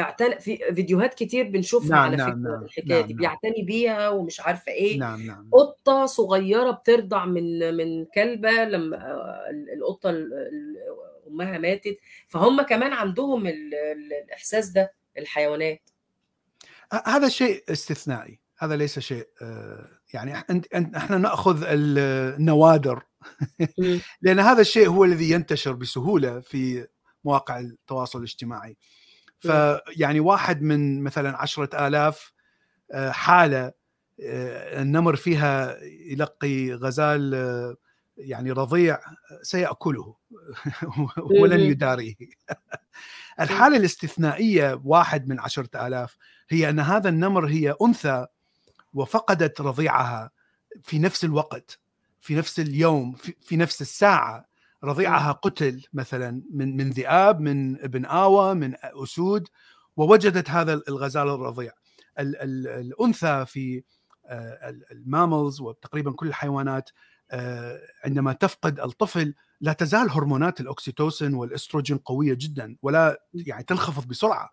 [0.00, 3.62] اعتنى في فيديوهات كتير بنشوفها نعم على نعم فكرة نعم الحكاية نعم دي نعم بيعتني
[3.62, 4.98] بيها ومش عارفة إيه.
[4.98, 9.18] نعم نعم قطة صغيرة بترضع من من كلبة لما
[9.76, 10.10] القطة
[11.28, 11.98] أمها ماتت.
[12.26, 15.90] فهم كمان عندهم الإحساس ده الحيوانات.
[17.04, 18.40] هذا شيء استثنائي.
[18.58, 19.28] هذا ليس شيء
[20.14, 20.34] يعني
[20.96, 23.02] إحنا نأخذ النوادر.
[24.22, 26.86] لأن هذا الشيء هو الذي ينتشر بسهولة في
[27.24, 28.76] مواقع التواصل الاجتماعي.
[29.40, 32.32] فيعني واحد من مثلا عشرة آلاف
[32.94, 33.72] حالة
[34.20, 37.34] النمر فيها يلقي غزال
[38.16, 38.98] يعني رضيع
[39.42, 40.14] سيأكله
[41.40, 42.14] ولن يداريه.
[43.40, 46.16] الحالة الاستثنائية واحد من عشرة آلاف
[46.48, 48.26] هي أن هذا النمر هي أنثى
[48.94, 50.30] وفقدت رضيعها
[50.82, 51.78] في نفس الوقت
[52.20, 54.47] في نفس اليوم في, في نفس الساعة.
[54.84, 59.48] رضيعها قتل مثلا من من ذئاب من ابن آوى من أسود
[59.96, 61.72] ووجدت هذا الغزال الرضيع.
[62.18, 63.82] ال ال الأنثى في
[64.92, 66.90] الماملز وتقريبا كل الحيوانات
[68.04, 74.50] عندما تفقد الطفل لا تزال هرمونات الاكسيتوسين والإستروجين قوية جدا ولا يعني تنخفض بسرعة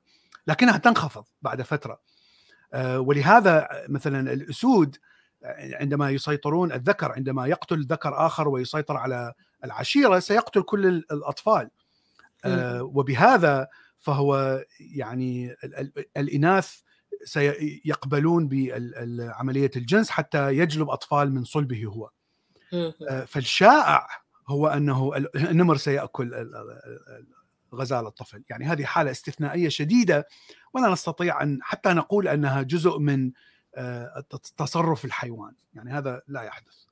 [0.47, 1.99] لكنها تنخفض بعد فترة.
[2.95, 4.97] ولهذا مثلا الأسود
[5.79, 9.33] عندما يسيطرون الذكر عندما يقتل ذكر آخر ويسيطر على
[9.65, 11.69] العشيرة سيقتل كل الأطفال.
[12.81, 13.67] وبهذا
[13.99, 15.55] فهو يعني
[16.17, 16.79] الإناث
[17.23, 22.09] سيقبلون بعمليه الجنس حتى يجلب أطفال من صلبه هو.
[23.27, 24.07] فالشائع
[24.47, 26.49] هو أنه النمر سيأكل
[27.73, 28.43] غزال الطفل.
[28.49, 30.27] يعني هذه حالة استثنائية شديدة
[30.73, 33.31] ولا نستطيع ان حتى نقول أنها جزء من
[34.57, 35.53] تصرف الحيوان.
[35.73, 36.84] يعني هذا لا يحدث.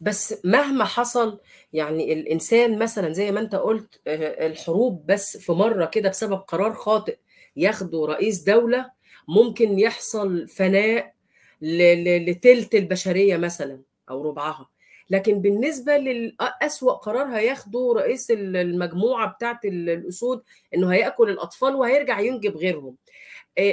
[0.00, 1.40] بس مهما حصل
[1.72, 7.18] يعني الإنسان مثلا زي ما أنت قلت الحروب بس في مرة كده بسبب قرار خاطئ
[7.56, 8.90] ياخده رئيس دولة
[9.28, 11.14] ممكن يحصل فناء
[11.62, 14.68] لتلت البشرية مثلا أو ربعها.
[15.10, 20.42] لكن بالنسبة للأسوأ قرار هياخده رئيس المجموعة بتاعة الأسود
[20.74, 22.96] إنه هيأكل الأطفال وهيرجع ينجب غيرهم.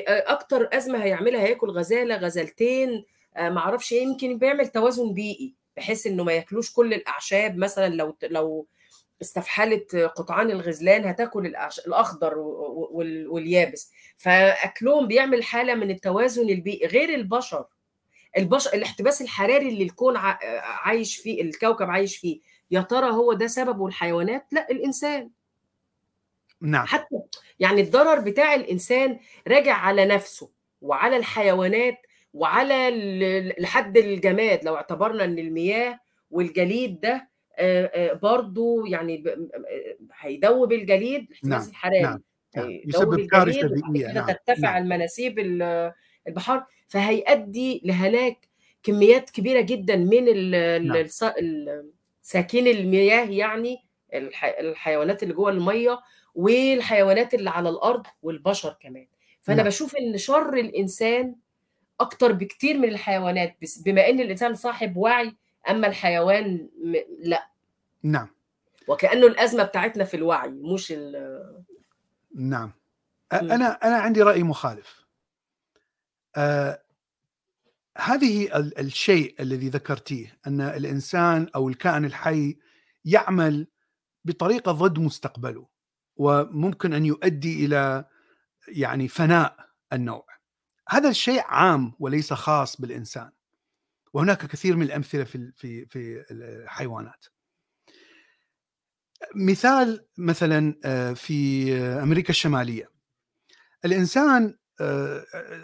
[0.07, 3.03] أكتر أزمة هيعملها هياكل غزالة غزالتين
[3.39, 5.58] معرفش إيه يمكن بيعمل توازن بيئي.
[5.79, 8.67] بحيث إنه ما ياكلوش كل الأعشاب مثلا لو لو
[9.21, 11.55] استفحلت قطعان الغزلان هتاكل
[11.87, 12.33] الأخضر
[13.27, 13.91] واليابس.
[14.17, 17.65] فأكلهم بيعمل حالة من التوازن البيئي غير البشر.
[18.37, 22.39] البشر الاحتباس الحراري اللي الكون عايش فيه الكوكب عايش فيه
[22.71, 25.29] يا ترى هو ده سببه الحيوانات؟ لا الإنسان.
[26.61, 26.85] نعم.
[26.85, 27.15] حتى
[27.59, 30.49] يعني الضرر بتاع الإنسان راجع على نفسه
[30.81, 31.97] وعلى الحيوانات
[32.33, 32.89] وعلى
[33.59, 35.99] لحد الجماد لو اعتبرنا إن المياه
[36.31, 37.29] والجليد ده
[38.21, 39.23] برضو يعني
[40.19, 41.69] هيدوب الجليد الاحتباس نعم.
[41.69, 42.21] الحراري نعم.
[42.57, 42.69] نعم.
[42.85, 44.25] يسبب كارثه بيئيه نعم.
[44.27, 44.83] ترتفع نعم.
[44.83, 45.39] المناسيب
[46.27, 48.49] البحار فهيؤدي لهلاك
[48.83, 50.51] كميات كبيرة جدا من
[50.87, 51.05] نعم.
[52.21, 53.77] ساكن المياه يعني
[54.59, 55.99] الحيوانات اللي جوه الميه
[56.35, 59.07] والحيوانات اللي على الأرض والبشر كمان
[59.41, 59.65] فأنا نعم.
[59.67, 61.35] بشوف إن شر الإنسان
[61.99, 65.35] أكتر بكتير من الحيوانات بس بما إن الإنسان صاحب وعي
[65.69, 66.69] أما الحيوان
[67.19, 67.49] لا.
[68.03, 68.27] نعم.
[68.87, 71.65] وكأنه الأزمة بتاعتنا في الوعي مش ال
[72.35, 72.71] نعم.
[73.33, 75.05] أنا أنا عندي رأي مخالف.
[76.35, 76.83] آه
[77.97, 82.57] هذه الشيء الذي ذكرتيه أن الإنسان أو الكائن الحي
[83.05, 83.67] يعمل
[84.25, 85.67] بطريقة ضد مستقبله
[86.15, 88.05] وممكن أن يؤدي إلى
[88.67, 89.55] يعني فناء
[89.93, 90.25] النوع.
[90.89, 93.31] هذا الشيء عام وليس خاص بالإنسان.
[94.13, 97.25] وهناك كثير من الأمثلة في في في الحيوانات.
[99.35, 100.75] مثال مثلا
[101.13, 102.89] في أمريكا الشمالية.
[103.85, 104.57] الإنسان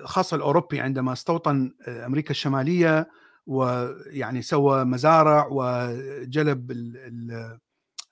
[0.03, 3.09] خاصة الأوروبي عندما استوطن أمريكا الشمالية
[3.45, 6.71] ويعني سوى مزارع وجلب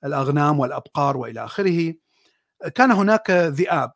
[0.04, 1.94] الأغنام والأبقار وإلى آخره
[2.70, 3.92] كان هناك ذئاب.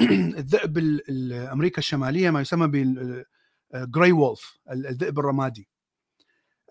[0.38, 5.68] الذئب الأمريكا الشمالية ما يسمى بالجراي وولف الذئب الرمادي.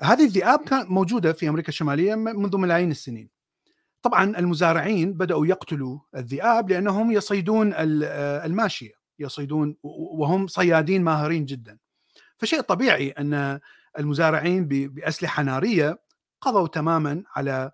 [0.01, 3.29] هذه الذئاب كانت موجودة في أمريكا الشمالية منذ ملايين السنين.
[4.01, 11.77] طبعا المزارعين بدأوا يقتلوا الذئاب لأنهم يصيدون الماشية يصيدون وهم صيادين ماهرين جدا.
[12.37, 13.59] فشيء طبيعي أن
[13.99, 15.99] المزارعين بأسلحة نارية
[16.41, 17.71] قضوا تماما على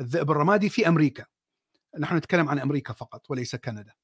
[0.00, 1.24] الذئب الرمادي في أمريكا.
[1.98, 3.94] نحن نتكلم عن أمريكا فقط وليس كندا.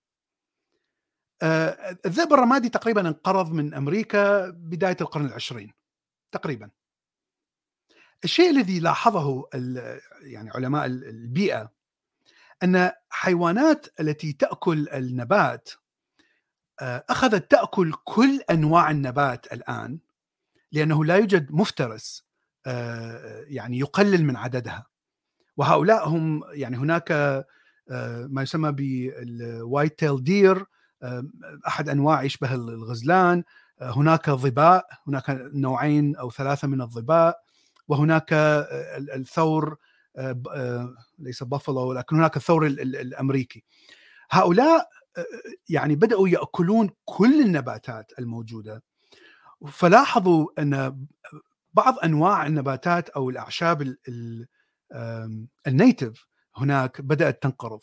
[2.07, 5.73] الذئب الرمادي تقريبا انقرض من أمريكا بداية القرن العشرين
[6.33, 6.71] تقريبا.
[8.25, 9.49] الشيء الذي لاحظه
[10.21, 11.73] يعني علماء البيئة
[12.63, 15.69] أن حيوانات التي تأكل النبات
[16.81, 19.99] أخذت تأكل كل أنواع النبات الآن
[20.73, 22.25] لأنه لا يوجد مفترس
[23.47, 24.87] يعني يقلل من عددها.
[25.57, 27.13] وهؤلاء هم يعني هناك
[28.29, 30.65] ما يسمى بال white-tailed deer
[31.67, 33.45] أحد أنواع يشبه الغزلان.
[33.81, 35.25] هناك ظباء هناك
[35.55, 37.39] نوعين أو ثلاثة من الظباء
[37.89, 38.33] وهناك
[39.15, 39.77] الثور
[41.19, 43.65] ليس بافلو لكن هناك الثور الأمريكي.
[44.31, 44.89] هؤلاء
[45.69, 48.83] يعني بدأوا يأكلون كل النباتات الموجودة.
[49.69, 51.07] فلاحظوا أن
[51.75, 53.97] بعض أنواع النباتات أو الأعشاب
[55.67, 56.28] النيتف
[56.59, 57.81] هناك بدأت تنقرض.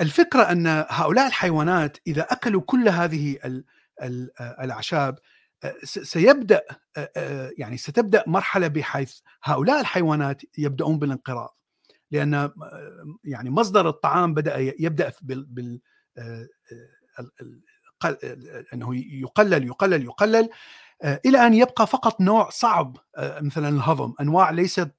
[0.00, 3.38] الفكرة أن هؤلاء الحيوانات إذا أكلوا كل هذه
[4.40, 5.18] الأعشاب
[5.84, 6.62] سيبدأ
[7.58, 11.56] يعني ستبدأ مرحلة بحيث هؤلاء الحيوانات يبدأون بالانقراض.
[12.10, 12.50] لأن
[13.24, 15.80] يعني مصدر الطعام بدأ يبدأ بال
[18.74, 20.48] أنه يقلل يقلل يقلل
[21.04, 24.92] إلى أن يبقى فقط نوع صعب مثلا الهضم أنواع ليست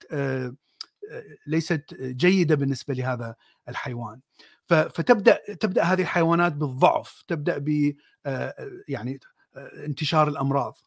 [1.47, 3.35] ليست جيدة بالنسبة لهذا
[3.69, 4.19] الحيوان.
[4.67, 7.95] فتبدأ تبدأ هذه الحيوانات بالضعف تبدأ ب
[8.87, 9.19] يعني
[9.85, 10.77] انتشار الأمراض.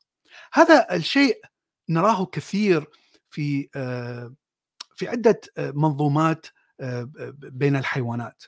[0.52, 1.40] هذا الشيء
[1.88, 2.86] نراه كثير
[3.30, 3.68] في
[4.94, 6.46] في عدة منظومات
[7.38, 8.42] بين الحيوانات.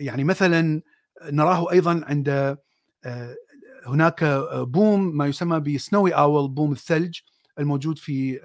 [0.00, 0.82] يعني مثلا
[1.22, 2.58] نراه أيضا عند
[3.86, 7.20] هناك بوم ما يسمى بسنوي اول بوم الثلج.
[7.58, 8.40] الموجود في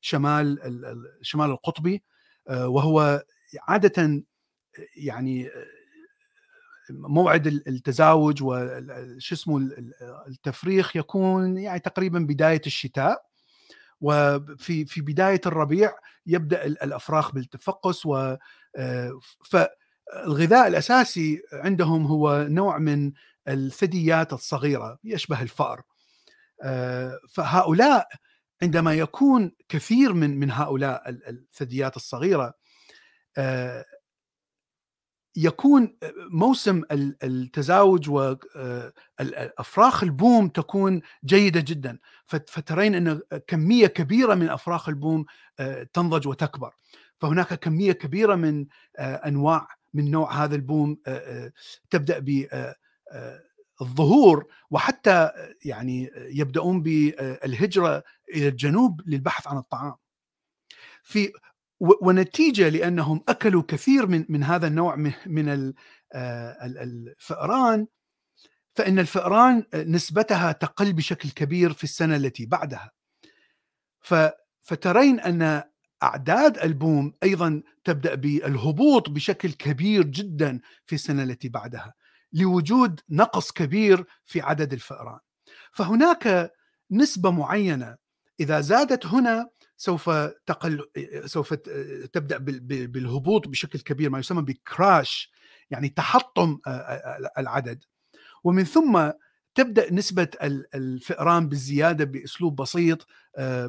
[0.00, 0.58] شمال
[1.20, 2.02] الشمال القطبي
[2.50, 3.24] وهو
[3.68, 4.24] عاده
[4.96, 5.50] يعني
[6.90, 9.70] موعد التزاوج وش اسمه
[10.28, 13.26] التفريخ يكون يعني تقريبا بداية الشتاء
[14.00, 15.92] وفي في بداية الربيع
[16.26, 18.36] يبدأ الأفراخ بالتفقس و
[19.44, 23.12] فالغذاء الأساسي عندهم هو نوع من
[23.48, 25.82] الثدييات الصغيرة يشبه الفأر
[27.28, 28.08] فهؤلاء
[28.62, 32.54] عندما يكون كثير من من هؤلاء الثدييات الصغيرة
[35.38, 35.96] يكون
[36.30, 41.98] موسم التزاوج والافراخ البوم تكون جيدة جدا.
[42.26, 45.24] فترين أن كمية كبيرة من أفراخ البوم
[45.92, 46.74] تنضج وتكبر.
[47.20, 48.66] فهناك كمية كبيرة من
[48.98, 50.96] أنواع من نوع هذا البوم
[51.90, 52.46] تبدأ ب
[53.80, 55.30] الظهور وحتى
[55.64, 58.02] يعني يبدأون بالهجره
[58.34, 59.94] إلى الجنوب للبحث عن الطعام.
[61.02, 61.32] في
[61.80, 64.96] ونتيجه لأنهم أكلوا كثير من من هذا النوع
[65.26, 65.74] من
[66.62, 67.86] الفئران
[68.74, 72.90] فإن الفئران نسبتها تقل بشكل كبير في السنة التي بعدها.
[74.60, 75.62] فترين أن
[76.02, 81.94] أعداد ألبوم أيضا تبدأ بالهبوط بشكل كبير جدا في السنة التي بعدها
[82.36, 85.18] لوجود نقص كبير في عدد الفئران.
[85.72, 86.52] فهناك
[86.90, 87.96] نسبة معينة
[88.40, 90.10] إذا زادت هنا سوف
[90.46, 90.90] تقل
[91.24, 91.54] سوف
[92.12, 92.38] تبدأ
[92.86, 95.32] بالهبوط بشكل كبير ما يسمى بكراش
[95.70, 96.58] يعني تحطم
[97.38, 97.84] العدد
[98.44, 99.10] ومن ثم
[99.54, 100.28] تبدأ نسبة
[100.74, 103.06] الفئران بالزيادة بأسلوب بسيط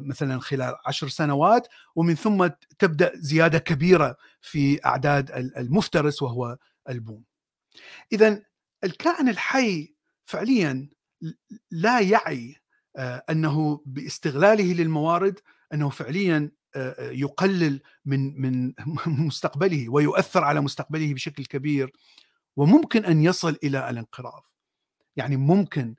[0.00, 2.48] مثلا خلال عشر سنوات ومن ثم
[2.78, 6.56] تبدأ زيادة كبيرة في أعداد المفترس وهو
[6.88, 7.24] البوم.
[8.12, 8.42] اذا
[8.84, 10.88] الكائن الحي فعليا
[11.70, 12.56] لا يعي
[13.30, 15.40] أنه باستغلاله للموارد
[15.74, 16.50] أنه فعليا
[17.00, 18.72] يقلل من من
[19.26, 21.92] مستقبله ويؤثر على مستقبله بشكل كبير
[22.56, 24.46] وممكن أن يصل إلى الانقراض.
[25.16, 25.94] يعني ممكن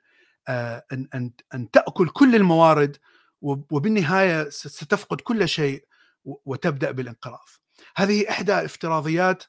[0.48, 2.96] أن أن أن تأكل كل الموارد
[3.42, 5.84] وبالنهاية ستفقد كل شيء
[6.24, 7.48] وتبدأ بالانقراض.
[7.96, 9.44] هذه إحدى افتراضيات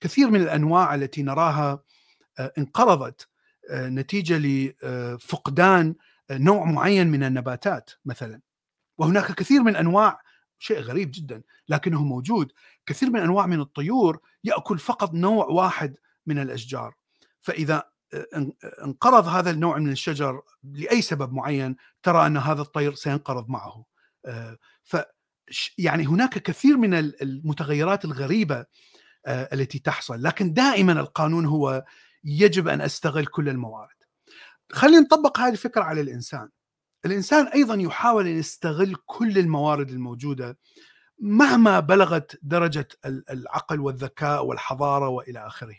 [0.00, 1.82] كثير من الأنواع التي نراها
[2.58, 3.28] انقرضت
[3.72, 5.94] نتيجة لفقدان
[6.30, 8.40] نوع معين من النباتات مثلا.
[8.98, 10.20] وهناك كثير من أنواع
[10.58, 12.52] شيء غريب جدا لكنه موجود.
[12.86, 16.94] كثير من أنواع من الطيور يأكل فقط نوع واحد من الأشجار.
[17.40, 17.82] فإذا
[18.84, 23.84] انقرض هذا النوع من الشجر لأي سبب معين ترى أن هذا الطير سينقرض معه.
[24.82, 24.96] ف
[25.78, 28.66] يعني هناك كثير من المتغيرات الغريبة
[29.26, 30.22] التي تحصل.
[30.22, 31.84] لكن دائما القانون هو
[32.24, 33.96] يجب أن أستغل كل الموارد
[34.72, 36.48] خلينا نطبق هذه الفكرة على الإنسان
[37.04, 40.58] الإنسان أيضا يحاول أن يستغل كل الموارد الموجودة
[41.18, 45.76] مهما بلغت درجة العقل والذكاء والحضارة وإلى آخره.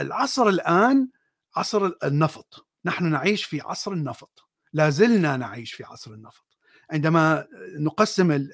[0.00, 1.08] العصر الآن
[1.56, 6.44] عصر النفط، نحن نعيش في عصر النفط، لا زلنا نعيش في عصر النفط.
[6.90, 7.46] عندما
[7.78, 8.48] نقسم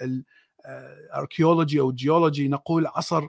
[1.13, 3.27] ال archaeology أو الجيولوجي نقول عصر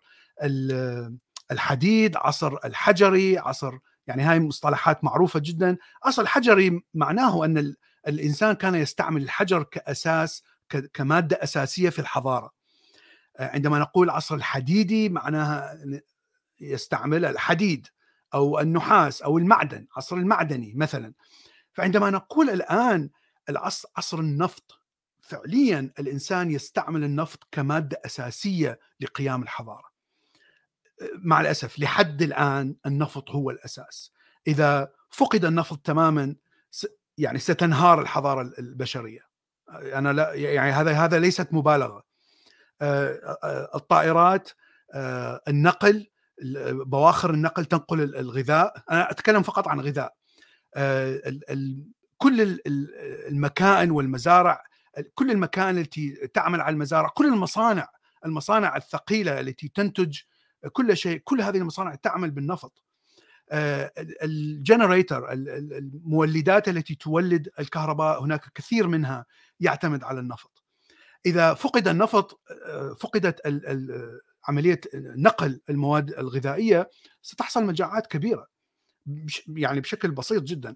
[1.52, 3.74] الحديد، عصر الحجري، عصر
[4.08, 7.76] يعني هاي مصطلحات معروفة جدا، عصر الحجري معناه أن
[8.08, 10.44] الإنسان كان يستعمل الحجر كأساس
[10.94, 12.52] كمادة أساسية في الحضارة.
[13.40, 15.78] عندما نقول العصر الحديدي معناها
[16.60, 17.88] يستعمل الحديد
[18.34, 21.14] أو النحاس أو المعدن، عصر المعدني مثلا.
[21.74, 23.10] فعندما نقول الآن
[23.50, 24.80] العصر عصر النفط
[25.22, 29.95] فعليا الإنسان يستعمل النفط كمادة أساسية لقيام الحضارة.
[31.24, 34.12] مع الأسف لحد الآن النفط هو الأساس.
[34.48, 36.36] إذا فقد النفط تماما
[37.18, 39.22] يعني ستنهار الحضارة البشرية.
[39.70, 42.04] أنا لا يعني هذا هذا ليست مبالغة.
[43.76, 44.50] الطائرات
[45.48, 46.08] النقل
[46.72, 48.84] بواخر النقل تنقل الغذاء.
[48.92, 50.16] أنا أتكلم فقط عن غذاء.
[52.18, 52.60] كل
[53.28, 54.64] المكائن والمزارع
[55.14, 57.88] كل المكائن التي تعمل على المزارع كل المصانع
[58.26, 60.20] المصانع الثقيلة التي تنتج
[60.74, 62.84] كل شيء كل هذه المصانع تعمل بالنفط.
[63.50, 63.92] آه،
[64.24, 69.26] الجنريتر المولدات التي تولد الكهرباء هناك كثير منها
[69.60, 70.64] يعتمد على النفط.
[71.26, 73.42] إذا فقد النفط آه، فقدت
[74.48, 76.90] عملية نقل المواد الغذائية
[77.22, 78.48] ستحصل مجاعات كبيرة
[79.48, 80.76] يعني بشكل بسيط جدا.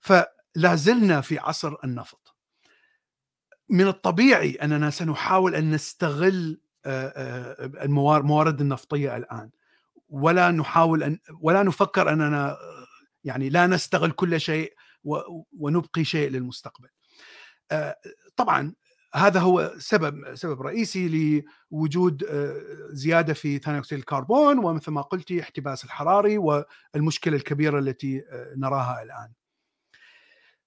[0.00, 2.34] فلا زلنا في عصر النفط.
[3.68, 6.60] من الطبيعي أننا سنحاول أن نستغل
[7.82, 9.50] الموارد النفطية الآن
[10.08, 12.56] ولا نحاول أن ولا نفكر أننا
[13.24, 14.74] يعني لا نستغل كل شيء
[15.52, 16.88] ونبقي شيء للمستقبل.
[18.36, 18.74] طبعا
[19.14, 22.26] هذا هو سبب سبب رئيسي لوجود
[22.90, 28.22] زيادة في ثاني أكسيد الكربون ومثل ما قلتي احتباس الحراري والمشكلة الكبيرة التي
[28.56, 29.32] نراها الآن.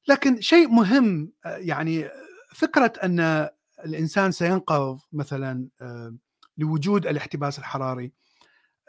[0.07, 2.09] لكن شيء مهم يعني
[2.53, 3.49] فكرة أن
[3.85, 5.67] الإنسان سينقذ مثلا
[6.57, 8.11] لوجود الاحتباس الحراري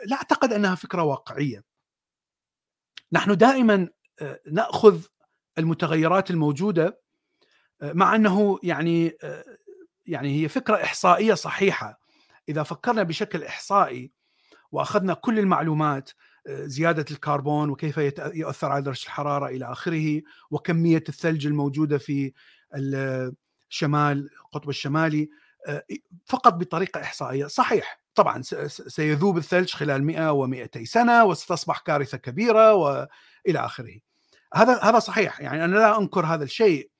[0.07, 1.65] لا أعتقد أنها فكرة واقعية.
[3.13, 3.89] نحن دائما
[4.51, 5.03] نأخذ
[5.59, 7.01] المتغيرات الموجودة
[7.83, 9.17] مع أنه يعني
[10.07, 12.01] يعني هي فكرة إحصائية صحيحة
[12.49, 14.13] إذا فكرنا بشكل إحصائي
[14.73, 16.11] وأخذنا كل المعلومات
[16.49, 22.33] زيادة الكربون وكيف يؤثر على درجة الحرارة إلى آخره وكمية الثلج الموجودة في
[23.73, 25.31] الشمال القطب الشمالي
[26.27, 27.47] فقط بطريقة إحصائية.
[27.47, 33.99] صحيح طبعا سيذوب الثلج خلال 100 و200 سنة وستصبح كارثة كبيرة والى آخره.
[34.55, 36.91] هذا هذا صحيح يعني أنا لا أنكر هذا الشيء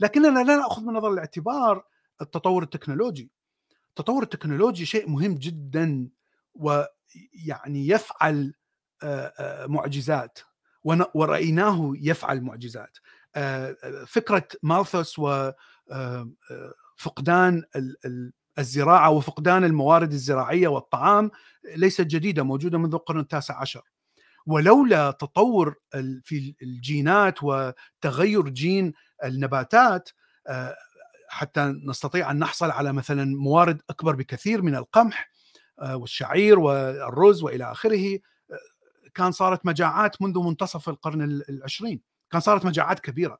[0.00, 1.84] لكننا لا نأخذ من نظر الاعتبار
[2.20, 3.30] التطور التكنولوجي.
[3.88, 6.08] التطور التكنولوجي شيء مهم جدا
[6.54, 8.54] ويعني يفعل
[9.66, 10.38] معجزات
[11.14, 12.98] ورأيناه يفعل معجزات.
[14.06, 15.20] فكرة مالثوس
[16.96, 17.62] وفقدان
[18.58, 21.30] الزراعة وفقدان الموارد الزراعية والطعام
[21.76, 23.82] ليست جديدة موجودة منذ القرن التاسع عشر.
[24.46, 25.74] ولولا تطور
[26.24, 28.92] في الجينات وتغير جين
[29.24, 30.10] النباتات
[31.28, 35.30] حتى نستطيع أن نحصل على مثلا موارد أكبر بكثير من القمح
[35.82, 38.18] والشعير والرز وإلى آخره
[39.14, 42.00] كان صارت مجاعات منذ منتصف القرن العشرين.
[42.30, 43.38] كان صارت مجاعات كبيرة.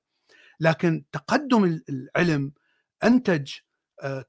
[0.63, 2.53] لكن تقدم العلم
[3.05, 3.53] أنتج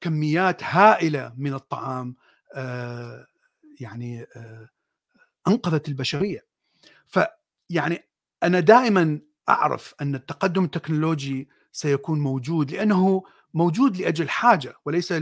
[0.01, 2.15] كميات هائلة من الطعام
[3.79, 4.25] يعني
[5.47, 6.45] أنقذت البشرية.
[7.07, 8.09] فيعني
[8.43, 9.19] أنا دائما
[9.49, 13.23] أعرف أن التقدم التكنولوجي سيكون موجود لأنه
[13.53, 15.13] موجود لأجل حاجة وليس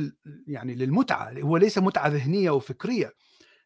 [0.47, 3.13] يعني للمتعة هو ليس متعة ذهنية وفكريه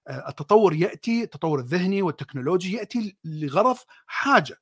[0.10, 4.58] التطور يأتي التطور الذهني والتكنولوجي يأتي لغرض حاجة.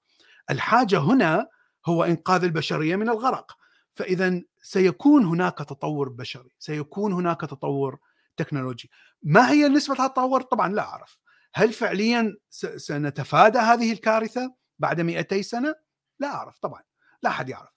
[0.49, 1.47] الحاجة هنا
[1.85, 3.57] هو إنقاذ البشرية من الغرق.
[3.93, 7.99] فاذا سيكون هناك تطور بشري سيكون هناك تطور
[8.37, 8.89] تكنولوجي.
[9.23, 11.17] ما هي نسبة التطور؟ طبعا لا أعرف.
[11.53, 12.35] هل فعليا
[12.75, 15.75] سنتفادى هذه الكارثة بعد 200 سنة؟
[16.19, 16.81] لا أعرف طبعا
[17.23, 17.69] لا أحد يعرف.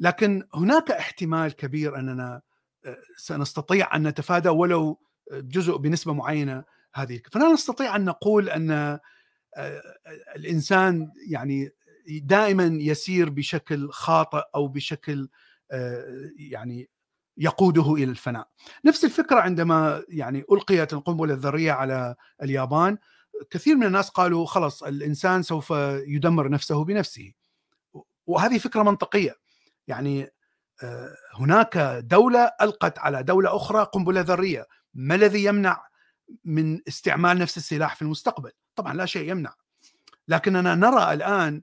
[0.00, 2.42] لكن هناك احتمال كبير أننا
[3.16, 5.00] سنستطيع أن نتفادى ولو
[5.32, 8.98] جزء بنسبة معينة هذه فلا نستطيع أن نقول أن
[10.36, 11.70] الإنسان يعني
[12.08, 15.28] دائما يسير بشكل خاطئ أو بشكل
[16.36, 16.90] يعني
[17.36, 18.48] يقوده إلى الفناء.
[18.84, 22.98] نفس الفكرة عندما يعني ألقيت القنبلة الذرية على اليابان
[23.50, 25.70] كثير من الناس قالوا خلص الإنسان سوف
[26.06, 27.32] يدمر نفسه بنفسه.
[28.26, 29.34] وهذه فكرة منطقية.
[29.86, 30.30] يعني
[31.34, 35.86] هناك دولة ألقت على دولة أخرى قنبلة ذرية، ما الذي يمنع
[36.44, 39.54] من استعمال نفس السلاح في المستقبل؟ طبعا لا شيء يمنع.
[40.28, 41.62] لكننا نرى الآن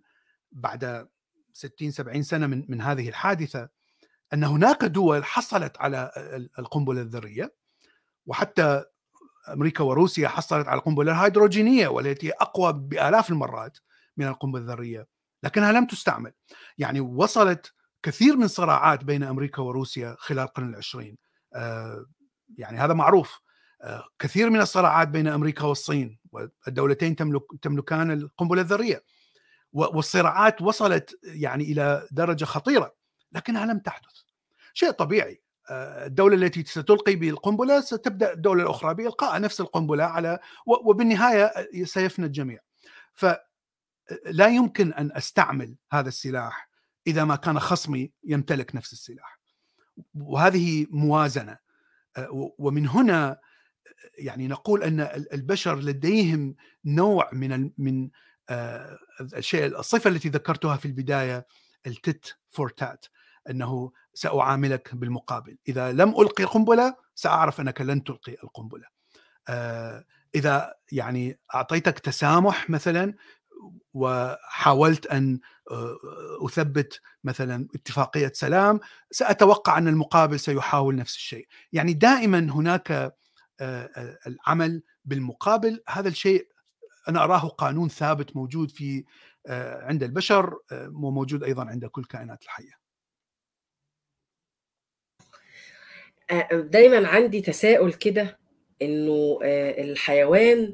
[0.52, 1.08] بعد
[1.54, 3.70] 60 70 سنة من من هذه الحادثة
[4.34, 6.12] أن هناك دول حصلت على
[6.60, 7.54] القنبلة الذرية
[8.26, 8.84] وحتى
[9.54, 13.78] أمريكا وروسيا حصلت على القنبلة الهيدروجينية والتي أقوى بآلاف المرات
[14.18, 15.08] من القنبلة الذرية
[15.43, 16.34] لكنها لم تستعمل.
[16.78, 17.74] يعني وصلت
[18.04, 21.18] كثير من صراعات بين أمريكا وروسيا خلال القرن العشرين.
[21.54, 22.06] آه
[22.58, 23.39] يعني هذا معروف.
[23.82, 29.04] آه كثير من الصراعات بين أمريكا والصين والدولتين تملك تملكان القنبلة الذرية.
[29.74, 32.96] والصراعات وصلت يعني إلى درجة خطيرة
[33.32, 34.12] لكنها لم تحدث.
[34.74, 35.42] شيء طبيعي
[35.72, 41.52] الدولة التي ستلقي بالقنبلة ستبدأ الدولة الأخرى بإلقاء نفس القنبلة على وبالنهاية
[41.84, 42.60] سيفنى الجميع.
[43.14, 46.70] فلا يمكن أن أستعمل هذا السلاح
[47.08, 49.40] إذا ما كان خصمي يمتلك نفس السلاح.
[50.16, 51.58] وهذه موازنة
[52.58, 53.40] ومن هنا
[54.18, 55.00] يعني نقول أن
[55.34, 56.56] البشر لديهم
[56.86, 58.10] نوع من من
[59.38, 61.47] الشيء الصفة التي ذكرتها في البداية
[61.88, 63.06] التت فور تات
[63.49, 65.58] أنه سأعاملك بالمقابل.
[65.68, 68.88] إذا لم ألقي قنبلة سأعرف أنك لن تلقي القنبلة.
[69.49, 73.14] آه، إذا يعني أعطيتك تسامح مثلا
[73.93, 75.39] وحاولت أن
[75.72, 75.97] آه،
[76.45, 78.80] أثبت مثلا اتفاقية سلام
[79.12, 81.47] سأتوقع أن المقابل سيحاول نفس الشيء.
[81.74, 83.16] يعني دائما هناك
[84.28, 86.47] العمل بالمقابل هذا الشيء
[87.10, 89.04] أنا أراه قانون ثابت موجود في
[89.82, 90.58] عند البشر
[90.93, 92.82] وموجود أيضا عند كل الكائنات الحية.
[96.52, 98.39] دايما عندي تساؤل كده
[98.82, 100.74] إنه الحيوان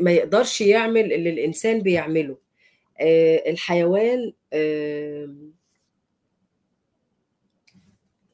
[0.00, 2.38] ما يقدرش يعمل اللي الإنسان بيعمله.
[3.46, 4.32] الحيوان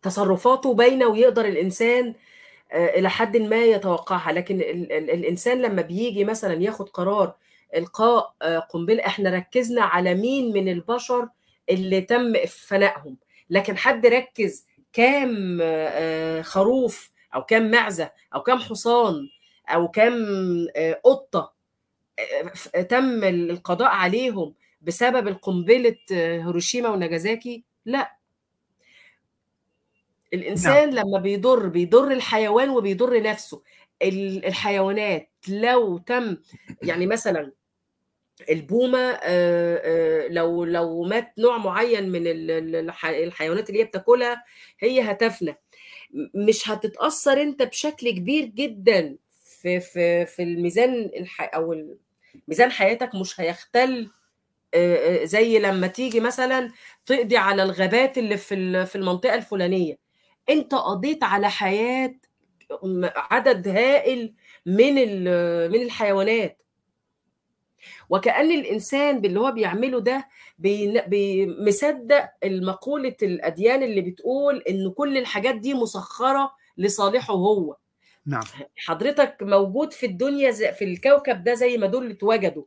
[0.03, 2.14] تصرفاته باينه ويقدر الإنسان
[2.73, 4.33] إلى حد ما يتوقعها.
[4.33, 4.61] لكن
[4.91, 7.35] الإنسان لما بيجي مثلا ياخد قرار
[7.77, 8.35] إلقاء
[8.71, 11.29] قنبلة إحنا ركزنا على مين من البشر
[11.71, 13.16] اللي تم فنائهم
[13.51, 15.59] لكن حد ركز كام
[16.43, 19.29] خروف أو كام معزة أو كام حصان
[19.68, 20.16] أو كام
[21.05, 21.53] قطة
[22.89, 28.20] تم القضاء عليهم بسبب القنبلة هيروشيما وناجازاكي؟ لا.
[30.35, 31.07] الإنسان نعم.
[31.09, 33.62] لما بيضر بيضر الحيوان وبيضر نفسه.
[34.03, 36.37] الحيوانات لو تم
[36.83, 37.53] يعني مثلا
[38.51, 39.12] البومة
[40.28, 42.22] لو لو مات نوع معين من
[43.05, 44.45] الحيوانات اللي هي بتاكلها
[44.81, 45.57] هي هتفنى.
[46.35, 49.16] مش هتتأثر أنت بشكل كبير جدا
[49.61, 51.11] في في في الميزان
[51.41, 51.85] أو
[52.49, 53.14] ميزان حياتك.
[53.14, 54.11] مش هيختل
[55.22, 56.70] زي لما تيجي مثلا
[57.07, 60.10] تقضي على الغابات اللي في في المنطقة الفلانية.
[60.49, 62.14] انت قضيت على حياة
[63.16, 64.34] عدد هائل
[64.66, 64.95] من
[65.70, 66.62] من الحيوانات.
[68.11, 70.28] وكأن الإنسان باللي هو بيعمله ده
[71.66, 77.76] مصدق المقولة الأديان اللي بتقول إن كل الحاجات دي مسخرة لصالحه هو.
[78.26, 78.43] نعم.
[78.76, 82.64] حضرتك موجود في الدنيا في الكوكب ده زي ما دول اتوجدوا.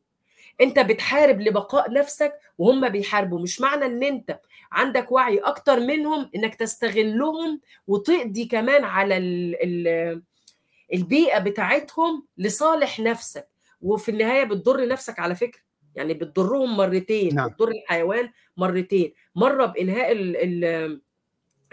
[0.62, 3.40] انت بتحارب لبقاء نفسك وهم بيحاربوا.
[3.40, 4.40] مش معنى ان انت
[4.72, 10.22] عندك وعي أكتر منهم انك تستغلهم وتقضي كمان على ال ال
[10.94, 13.48] البيئة بتاعتهم لصالح نفسك.
[13.82, 15.62] وفي النهاية بتضر نفسك على فكرة.
[15.96, 17.50] يعني بتضرهم مرتين نعم.
[17.50, 19.14] بتضر الحيوان مرتين.
[19.36, 21.02] مرة بإنهاء ال ال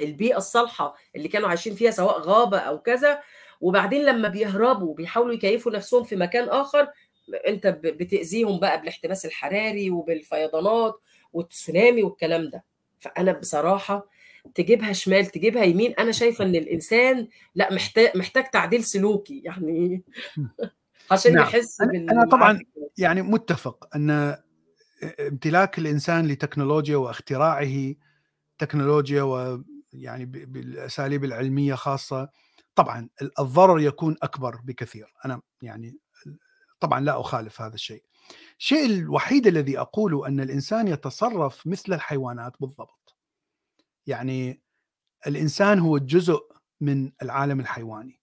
[0.01, 3.20] البيئة الصالحة اللي كانوا عايشين فيها سواء غابة أو كذا
[3.61, 6.89] وبعدين لما بيهربوا بيحاولوا يكيفوا نفسهم في مكان آخر
[7.47, 11.01] انت بتأذيهم بقى بالاحتباس الحراري وبالفيضانات
[11.33, 12.64] والتسونامي والكلام ده.
[12.99, 14.09] فأنا بصراحة
[14.55, 20.03] تجيبها شمال تجيبها يمين أنا شايفة إن الإنسان لأ محتاج محتاج تعديل سلوكي يعني
[21.11, 21.43] عشان نعم.
[21.43, 22.61] يحس أنا, أنا طبعا
[22.99, 24.37] يعني متفق إن
[25.21, 27.95] امتلاك الإنسان لتكنولوجيا واختراعه
[28.59, 32.29] تكنولوجيا ويعني بالأساليب العلمية خاصة
[32.75, 33.09] طبعا
[33.39, 35.14] الضرر يكون أكبر بكثير.
[35.25, 35.99] أنا يعني
[36.81, 38.05] طبعا لا أخالف هذا الشيء.
[38.59, 43.16] الشيء الوحيد الذي أقوله أن الإنسان يتصرف مثل الحيوانات بالضبط.
[44.07, 44.62] يعني
[45.26, 46.41] الإنسان هو جزء
[46.81, 48.20] من العالم الحيواني.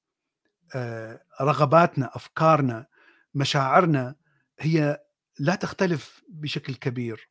[1.41, 2.87] رغباتنا أفكارنا
[3.33, 4.15] مشاعرنا
[4.59, 5.03] هي
[5.39, 7.29] لا تختلف بشكل كبير.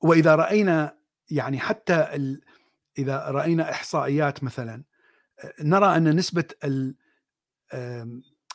[0.00, 0.98] وإذا رأينا
[1.30, 2.28] يعني حتى
[2.98, 4.84] إذا رأينا إحصائيات مثلا
[5.60, 6.44] نرى أن نسبة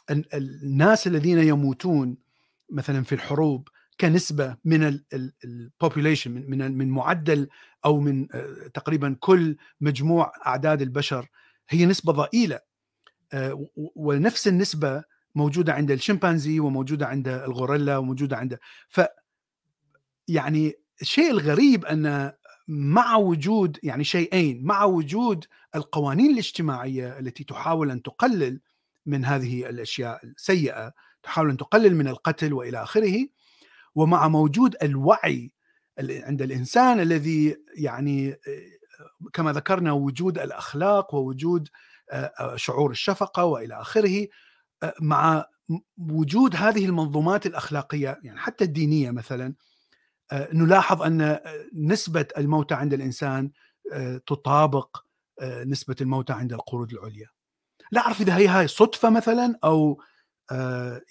[0.09, 2.17] الناس الذين يموتون
[2.69, 3.67] مثلا في الحروب
[3.99, 4.99] كنسبة من
[5.43, 7.47] البوبوليشن من من معدل
[7.85, 8.27] أو من
[8.73, 11.27] تقريبا كل مجموع أعداد البشر
[11.69, 12.59] هي نسبة ضئيلة.
[13.75, 15.03] ونفس النسبة
[15.35, 19.01] موجودة عند الشمبانزي وموجودة عند الغوريلا وموجودة عند ف
[20.27, 22.31] يعني الشيء الغريب أن
[22.67, 25.45] مع وجود يعني شيئين مع وجود
[25.75, 28.59] القوانين الاجتماعية التي تحاول أن تقلل
[29.05, 30.93] من هذه الأشياء السيئة
[31.23, 33.27] تحاول أن تقلل من القتل وإلى آخره
[33.95, 35.51] ومع موجود الوعي
[35.99, 38.35] عند الإنسان الذي يعني
[39.33, 41.67] كما ذكرنا وجود الأخلاق ووجود
[42.55, 44.27] شعور الشفقة وإلى آخره
[45.01, 45.45] مع
[45.97, 49.53] وجود هذه المنظومات الأخلاقية يعني حتى الدينية مثلا
[50.33, 51.39] نلاحظ أن
[51.73, 53.51] نسبة الموتى عند الإنسان
[54.27, 54.97] تطابق
[55.43, 57.27] نسبة الموتى عند القرود العليا.
[57.91, 60.01] لا أعرف إذا هي هاي صدفة مثلا أو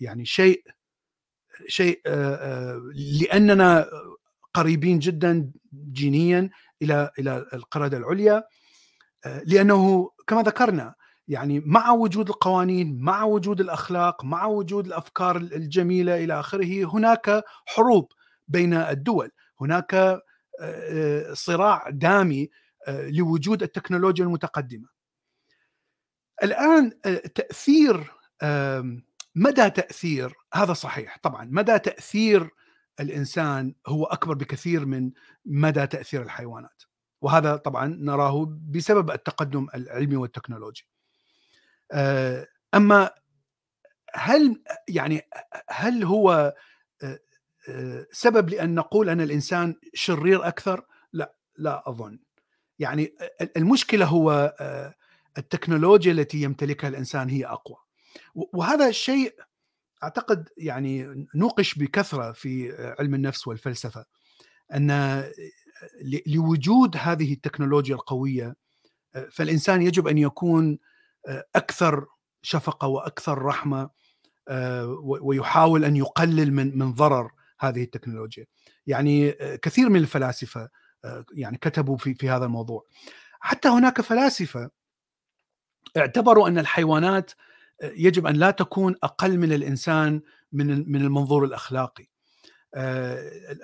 [0.00, 0.64] يعني شيء
[1.68, 2.00] شيء
[2.94, 3.86] لأننا
[4.54, 5.50] قريبين جدا
[5.92, 6.50] جينيا
[6.82, 8.44] إلى إلى القرده العليا
[9.44, 10.94] لأنه كما ذكرنا
[11.28, 18.12] يعني مع وجود القوانين مع وجود الأخلاق مع وجود الأفكار الجميلة إلى آخره هناك حروب
[18.48, 20.20] بين الدول هناك
[21.32, 22.50] صراع دامي
[22.88, 24.88] لوجود التكنولوجيا المتقدمة.
[26.42, 27.00] الآن
[27.34, 28.12] تأثير
[29.34, 32.50] مدى تأثير هذا صحيح طبعا مدى تأثير
[33.00, 35.10] الإنسان هو أكبر بكثير من
[35.44, 36.82] مدى تأثير الحيوانات
[37.20, 40.88] وهذا طبعا نراه بسبب التقدم العلمي والتكنولوجي
[42.74, 43.10] أما
[44.14, 45.28] هل يعني
[45.70, 46.54] هل هو
[48.12, 52.18] سبب لأن نقول أن الإنسان شرير أكثر؟ لا لا أظن.
[52.78, 53.14] يعني
[53.56, 54.54] المشكلة هو
[55.38, 57.76] التكنولوجيا التي يمتلكها الإنسان هي أقوى.
[58.34, 59.34] وهذا الشيء
[60.02, 64.04] أعتقد يعني نوقش بكثرة في علم النفس والفلسفة
[64.74, 65.24] أن
[66.26, 68.56] لوجود هذه التكنولوجيا القوية
[69.30, 70.78] فالإنسان يجب أن يكون
[71.56, 72.06] أكثر
[72.42, 73.90] شفقة وأكثر رحمة
[75.02, 78.46] ويحاول أن يقلل من من ضرر هذه التكنولوجيا.
[78.86, 80.68] يعني كثير من الفلاسفة
[81.32, 82.86] يعني كتبوا في في هذا الموضوع.
[83.40, 84.70] حتى هناك فلاسفة
[85.96, 87.30] اعتبروا أن الحيوانات
[87.82, 90.20] يجب أن لا تكون أقل من الإنسان
[90.52, 92.06] من من المنظور الأخلاقي.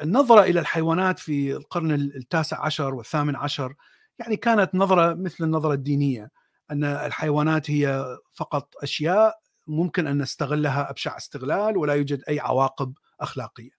[0.03, 3.75] النظرة إلى الحيوانات في القرن التاسع عشر والثامن عشر
[4.19, 6.31] يعني كانت نظرة مثل النظرة الدينية
[6.71, 13.71] أن الحيوانات هي فقط أشياء ممكن أن نستغلها أبشع استغلال ولا يوجد أي عواقب أخلاقية.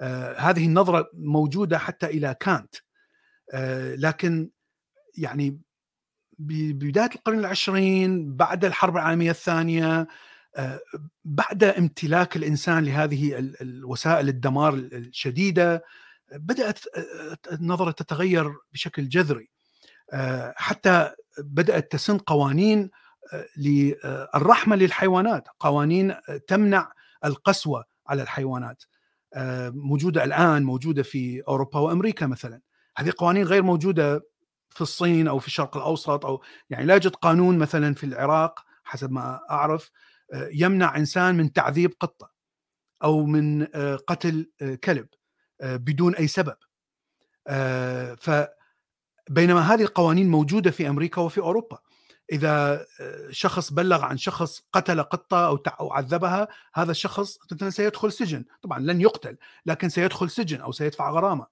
[0.00, 2.74] آه هذه النظرة موجودة حتى إلى كانت.
[3.52, 4.50] آه لكن
[5.18, 5.60] يعني
[6.46, 10.06] ببداية القرن العشرين بعد الحرب العالمية الثانية
[10.56, 10.80] آه
[11.24, 15.84] بعد امتلاك الإنسان لهذه الوسائل الدمار الشديدة
[16.32, 16.78] بدأت
[17.52, 19.50] النظرة تتغير بشكل جذري
[20.54, 22.90] حتى بدأت تسن قوانين
[23.56, 26.14] للرحمه للحيوانات، قوانين
[26.46, 26.92] تمنع
[27.24, 28.82] القسوة على الحيوانات.
[29.74, 32.60] موجودة الآن موجودة في أوروبا وأمريكا مثلا.
[32.96, 34.31] هذه قوانين غير موجودة
[34.74, 39.10] في الصين أو في الشرق الأوسط أو يعني لا يوجد قانون مثلا في العراق حسب
[39.12, 39.90] ما أعرف
[40.34, 42.30] يمنع إنسان من تعذيب قطة
[43.04, 43.64] أو من
[44.06, 44.50] قتل
[44.84, 45.08] كلب
[45.62, 46.56] بدون أي سبب.
[48.20, 48.30] ف
[49.30, 51.78] بينما هذه القوانين موجودة في أمريكا وفي أوروبا.
[52.32, 52.86] إذا
[53.30, 58.44] شخص بلغ عن شخص قتل قطة أو أو عذبها هذا الشخص سيدخل سجن.
[58.62, 61.46] طبعا لن يقتل لكن سيدخل سجن أو سيدفع غرامة.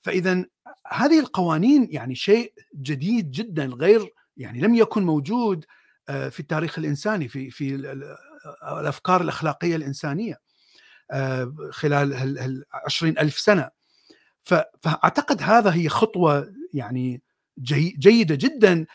[0.00, 0.44] فاذا
[0.86, 5.64] هذه القوانين يعني شيء جديد جدا غير يعني لم يكن موجود
[6.06, 7.74] في التاريخ الإنساني في في
[8.80, 10.40] الأفكار الأخلاقية الإنسانية
[11.70, 13.70] خلال ال 20 ألف سنة
[14.82, 17.22] فأعتقد هذا هي خطوة يعني
[17.58, 18.86] جي جيدة جدا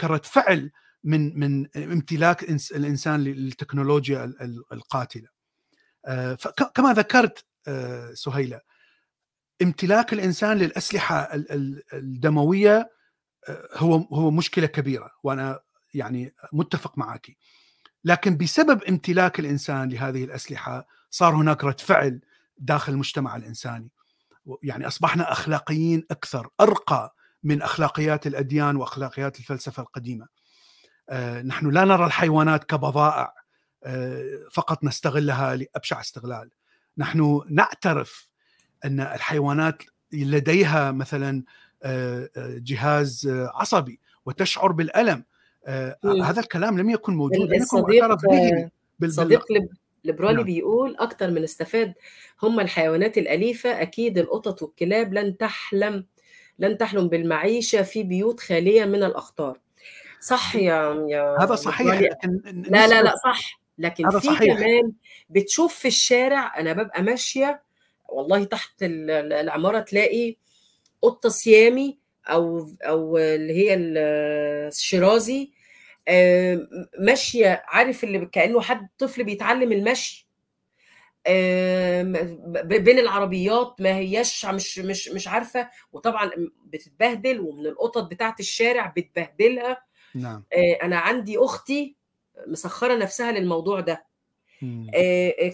[0.00, 0.70] كرد فعل
[1.04, 2.42] من من امتلاك
[2.74, 4.24] الإنسان للتكنولوجيا
[4.72, 5.28] القاتلة.
[6.74, 7.44] كما ذكرت
[8.14, 8.60] سهيلة
[9.62, 11.28] امتلاك الإنسان للأسلحة
[11.92, 12.90] الدموية
[13.74, 15.60] هو هو مشكلة كبيرة وأنا
[15.94, 17.36] يعني متفق معك.
[18.04, 22.20] لكن بسبب امتلاك الإنسان لهذه الأسلحة صار هناك رد فعل
[22.58, 23.90] داخل المجتمع الإنساني.
[24.62, 30.26] يعني أصبحنا أخلاقيين أكثر أرقى من أخلاقيات الأديان وأخلاقيات الفلسفة القديمة.
[31.10, 33.34] آه نحن لا نرى الحيوانات كبضائع
[33.84, 36.50] آه فقط نستغلها لأبشع استغلال.
[36.98, 38.28] نحن نعترف
[38.86, 39.82] أن الحيوانات
[40.12, 41.42] لديها مثلا
[41.82, 45.24] آه جهاز عصبي وتشعر بالألم.
[46.04, 48.20] هذا الكلام لم يكن موجود لم يكن معترف
[48.98, 49.44] به صديق
[50.04, 50.44] ليبرالي نعم.
[50.44, 51.94] بيقول أكتر من استفاد
[52.42, 56.06] هم الحيوانات الأليفة أكيد القطط والكلاب لن تحلم
[56.58, 59.58] لن تحلم بالمعيشة في بيوت خالية من الأخطار
[60.20, 64.56] صح يا يا هذا صحيح لكن لا لا لا صح لكن في صحيح.
[64.56, 64.92] كمان
[65.30, 67.62] بتشوف في الشارع أنا ببقى ماشية
[68.08, 70.36] والله تحت العمارة تلاقي
[71.02, 75.50] قطة سيامي أو أو اللي هي الشيرازي
[76.98, 80.26] ماشية عارف اللي كأنه حد طفل بيتعلم المشي
[82.64, 86.30] بين العربيات ما هياش مش مش مش عارفة وطبعا
[86.64, 89.82] بتتبهدل ومن القطط بتاعت الشارع بتبهدلها.
[90.14, 90.44] نعم.
[90.82, 91.96] أنا عندي أختي
[92.46, 94.05] مسخرة نفسها للموضوع ده.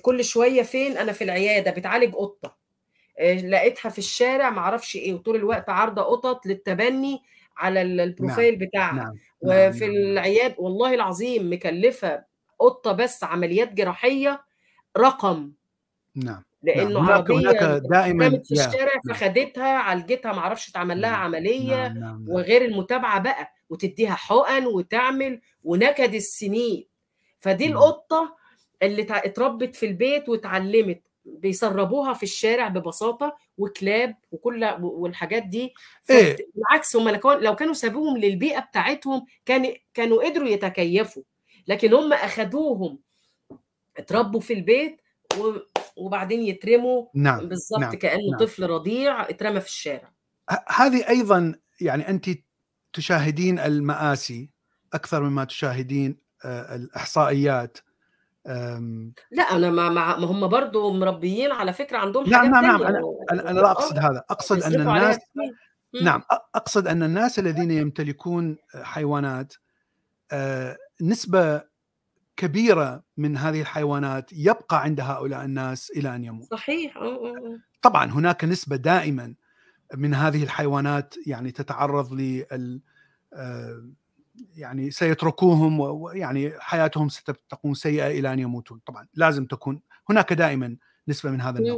[0.02, 2.56] كل شوية فين أنا في العيادة بتعالج قطة
[3.20, 7.22] لقيتها في الشارع معرفش إيه وطول الوقت عارضة قطط للتبني
[7.56, 8.68] على البروفايل نعم.
[8.68, 9.14] بتاعها نعم.
[9.40, 9.90] وفي نعم.
[9.96, 12.24] العياد والله العظيم مكلفة
[12.58, 14.44] قطة بس عمليات جراحية
[14.98, 15.52] رقم
[16.14, 17.04] نعم لأنه نعم.
[17.30, 17.30] هناك
[17.62, 21.20] عربية دائما في الشارع فخدتها عالجتها معرفش اتعمل لها نعم.
[21.20, 21.98] عملية نعم.
[21.98, 22.24] نعم.
[22.28, 26.86] وغير المتابعة بقى وتديها حقن وتعمل ونكد السنين
[27.38, 27.66] فدي.
[27.66, 28.36] القطة
[28.82, 31.02] اللي اتربت في البيت واتعلمت.
[31.24, 35.74] بيسربوها في الشارع ببساطة وكلاب وكل والحاجات دي.
[36.10, 36.36] إيه.
[36.54, 41.22] بالعكس هم لو كان- لو كانوا سابوهم للبيئة بتاعتهم كان كانوا قدروا يتكيفوا.
[41.68, 42.98] لكن هم أخدوهم
[43.96, 45.00] اتربوا في البيت
[45.96, 48.38] وبعدين يترموا نعم بالظبط نعم، كأنه نعم.
[48.40, 50.12] طفل رضيع اترمى في الشارع.
[50.68, 52.30] هذه أيضا يعني انت
[52.92, 54.50] تشاهدين المآسي
[54.94, 57.78] أكثر مما تشاهدين آه، الإحصائيات.
[58.46, 62.82] آم، لا أنا مع مع ما هم برضو مربيين على فكرة عندهم نعم، حاجات نعم،
[62.82, 64.24] نعم، أنا أنا لا أقصد هذا.
[64.30, 65.18] أقصد أن الناس.
[66.02, 66.22] نعم
[66.54, 69.54] أقصد أن الناس الذين يمتلكون حيوانات
[70.32, 71.62] آه، نسبة
[72.36, 76.50] كبيرة من هذه الحيوانات يبقى عند هؤلاء الناس إلى أن يموت.
[76.50, 76.96] صحيح.
[76.96, 77.58] آه.
[77.82, 79.34] طبعا هناك نسبة دائما
[79.94, 82.80] من هذه الحيوانات يعني تتعرض لل
[83.34, 83.88] آه،
[84.56, 88.80] يعني سيتركوهم ويعني حياتهم ستكون سيئة إلى أن يموتون.
[88.86, 89.80] طبعا لازم تكون
[90.10, 90.76] هناك دائما
[91.08, 91.76] نسبة من هذا النوع.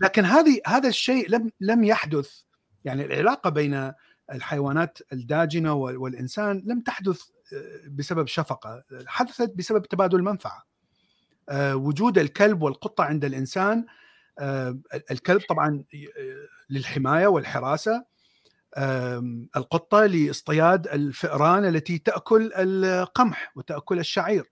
[0.00, 2.40] لكن هذه هذا الشيء لم لم يحدث
[2.84, 3.92] يعني العلاقة بين
[4.32, 7.22] الحيوانات الداجنة وال- والإنسان لم تحدث
[7.52, 10.66] آه، بسبب شفقة حدثت بسبب تبادل منفعة.
[11.48, 13.86] آه، وجود الكلب والقطة عند الإنسان
[14.38, 14.78] آه،
[15.10, 15.84] الكلب طبعا
[16.70, 18.04] للحماية والحراسة
[19.56, 24.50] القطة لاصطياد الفئران التي تأكل القمح وتأكل الشعير.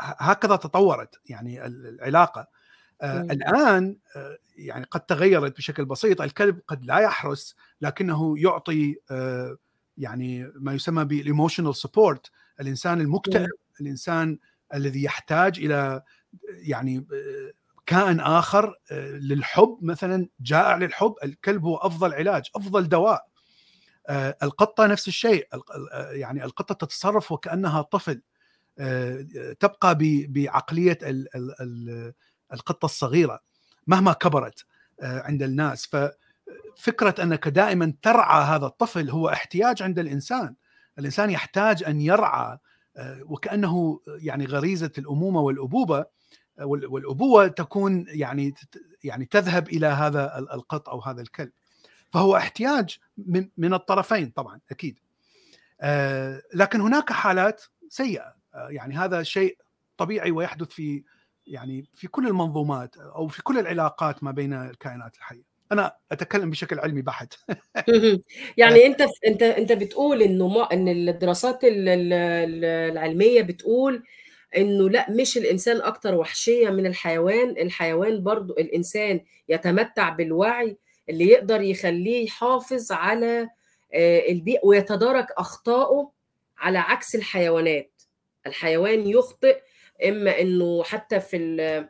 [0.00, 2.46] هكذا تطورت يعني ال- العلاقة.
[3.02, 3.20] آه،.
[3.20, 6.20] الآن آه، يعني قد تغيرت بشكل بسيط.
[6.20, 9.56] الكلب قد لا يحرس لكنه يعطي آه،
[9.98, 12.30] يعني ما يسمى بال emotional support
[12.60, 13.50] الإنسان المكتئب
[13.80, 14.38] الإنسان
[14.74, 16.02] الذي يحتاج إلى
[16.44, 17.06] يعني
[17.86, 23.26] كائن آخر آه، للحب مثلا جائع للحب الكلب هو أفضل علاج أفضل دواء.
[24.08, 28.22] آه، القطة نفس الشيء ال- يعني القطة تتصرف وكأنها طفل.
[28.78, 29.26] آه،
[29.60, 32.12] تبقى بعقلية ال- ال- ال-
[32.52, 33.40] القطة الصغيرة
[33.86, 34.64] مهما كبرت
[35.02, 35.86] عند الناس.
[36.76, 40.54] ففكره أنك دائما ترعى هذا الطفل هو احتياج عند الإنسان.
[40.98, 42.58] الإنسان يحتاج أن يرعى
[43.22, 45.96] وكأنه يعني غريزة الأمومة والأبوبة.
[45.98, 46.06] وال-
[46.60, 48.54] والأبوة تكون يعني
[49.04, 51.52] يعني تذهب إلى هذا ال- القط أو هذا الكلب.
[52.12, 54.98] فهو احتياج من من الطرفين طبعا أكيد.
[55.80, 58.34] آه، لكن هناك حالات سيئة.
[58.54, 59.58] آه، يعني هذا شيء
[59.96, 61.02] طبيعي ويحدث في
[61.46, 65.42] يعني في كل المنظومات أو في كل العلاقات ما بين الكائنات الحية.
[65.72, 67.34] أنا أتكلم بشكل علمي بحت.
[68.56, 74.02] يعني أنت أنت أنت بتقول إنه إن الدراسات ال- ال- ال- العلمية بتقول
[74.56, 77.50] إنه لأ مش الإنسان أكتر وحشية من الحيوان.
[77.50, 80.76] الحيوان برضو الإنسان يتمتع بالوعي
[81.08, 83.48] اللي يقدر يخليه يحافظ على
[83.94, 86.10] آه، البيئة ويتدارك أخطائه
[86.58, 88.02] على عكس الحيوانات.
[88.46, 89.58] الحيوان يخطئ
[90.08, 91.88] إما إنه حتى في ال-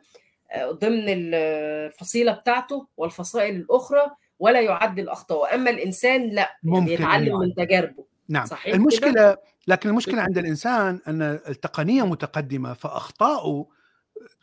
[0.51, 5.55] آه، ضمن الفصيلة بتاعته والفصائل الأخرى ولا يعدل أخطائه.
[5.55, 7.65] أما الإنسان لأ يعني بيتعلم من يعدل.
[7.65, 8.10] تجاربه.
[8.31, 13.69] نعم صحيح كده؟ المشكلة لكن المشكلة عند الإنسان أن التقنية متقدمة فاخطاؤه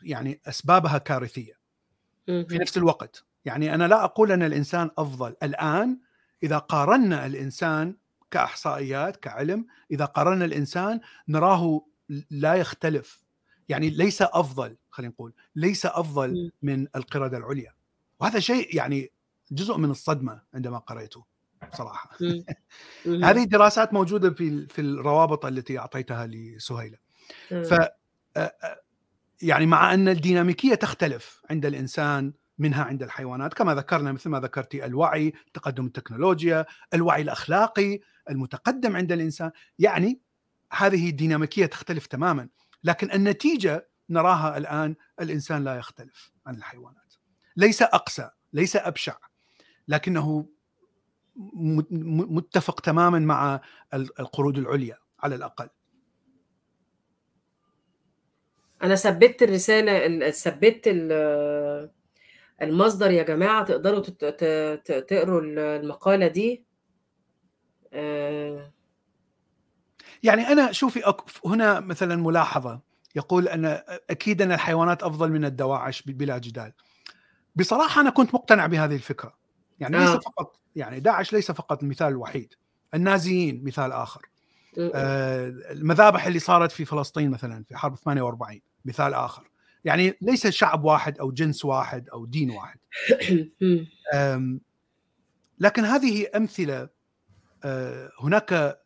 [0.03, 1.53] يعني أسبابها كارثية
[2.25, 2.57] في.
[2.57, 5.99] نفس الوقت يعني أنا لا أقول أن الإنسان أفضل الآن
[6.43, 7.95] إذا قارنا الإنسان
[8.31, 11.85] كأحصائيات كعلم إذا قارنا الإنسان نراه
[12.29, 13.23] لا يختلف
[13.69, 16.51] يعني ليس أفضل خلينا نقول ليس أفضل.
[16.61, 17.73] من القردة العليا
[18.19, 19.11] وهذا شيء يعني
[19.51, 21.25] جزء من الصدمة عندما قرأته
[21.73, 22.09] بصراحه.
[23.05, 23.23] مهم.
[23.23, 26.97] هذه دراسات موجودة في في الروابط التي أعطيتها لسهيلة.
[27.49, 27.73] ف
[29.41, 34.85] يعني مع أن الديناميكية تختلف عند الإنسان منها عند الحيوانات كما ذكرنا مثل ما ذكرتي
[34.85, 37.99] الوعي تقدم التكنولوجيا الوعي الأخلاقي
[38.29, 40.21] المتقدم عند الإنسان يعني
[40.73, 42.49] هذه الديناميكية تختلف تماما
[42.83, 47.13] لكن النتيجة نراها الآن الإنسان لا يختلف عن الحيوانات
[47.55, 49.17] ليس أقسى ليس أبشع
[49.87, 50.49] لكنه
[51.39, 53.61] متفق تماما مع
[53.93, 55.69] ال- القرود العليا على الأقل.
[58.83, 61.91] أنا ثبت الرسالة ال- ثبت ال-
[62.61, 63.65] المصدر يا جماعة.
[63.65, 63.99] تقدروا
[65.01, 66.65] تقروا المقالة دي؟
[67.93, 68.71] آه،
[70.23, 71.13] يعني أنا شوفي
[71.45, 72.81] هنا مثلا ملاحظة.
[73.15, 73.65] يقول أن
[74.09, 76.73] أكيد أن الحيوانات أفضل من الدواعش بلا جدال.
[77.55, 79.39] بصراحة أنا كنت مقتنع بهذه الفكرة.
[79.79, 80.19] يعني ليس آه.
[80.19, 82.53] فقط يعني داعش ليس فقط المثال الوحيد.
[82.93, 84.21] النازيين مثال آخر.
[84.77, 89.49] م- آه، المذابح اللي صارت في فلسطين مثلا في حرب 48 مثال آخر.
[89.85, 92.79] يعني ليس شعب واحد أو جنس واحد أو دين واحد.
[95.59, 96.89] لكن هذه أمثلة
[97.63, 98.79] آه، هناك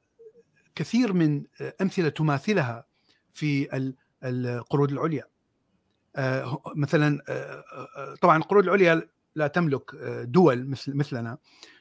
[0.75, 2.85] كثير من آه، أمثلة تماثلها
[3.31, 5.25] في ال- القرود العليا
[6.15, 7.21] آه، مثلا
[8.21, 11.37] طبعا القرود العليا لا تملك دول مثل مثلنا.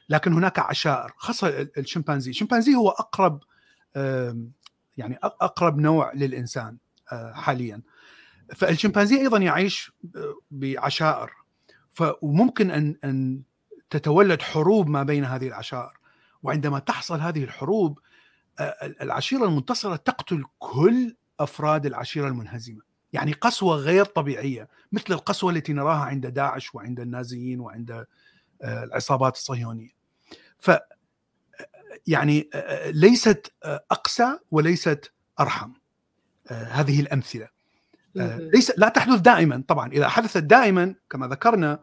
[0.09, 2.29] لكن هناك عشائر خاصة الشمبانزي.
[2.29, 3.43] الشمبانزي هو أقرب
[4.97, 6.77] يعني أقرب نوع للإنسان
[7.33, 7.81] حاليا.
[8.55, 9.91] فالشمبانزي أيضا يعيش
[10.51, 11.31] بعشائر.
[11.91, 13.41] فممكن ان أن
[13.89, 15.97] تتولد حروب ما بين هذه العشائر.
[16.43, 17.99] وعندما تحصل هذه الحروب
[18.81, 22.92] العشيرة المنتصرة تقتل كل أفراد العشيرة المنهزمة.
[23.13, 28.05] يعني قسوة غير طبيعية مثل القسوة التي نراها عند داعش وعند النازيين وعند
[28.63, 29.89] العصابات الصهيونية.
[30.59, 30.71] ف
[32.07, 32.49] يعني
[32.85, 35.71] ليست أقسى وليست أرحم
[36.49, 37.47] هذه الأمثلة.
[38.15, 41.79] ليس لا تحدث دائما طبعا إذا حدثت دائما كما ذكرنا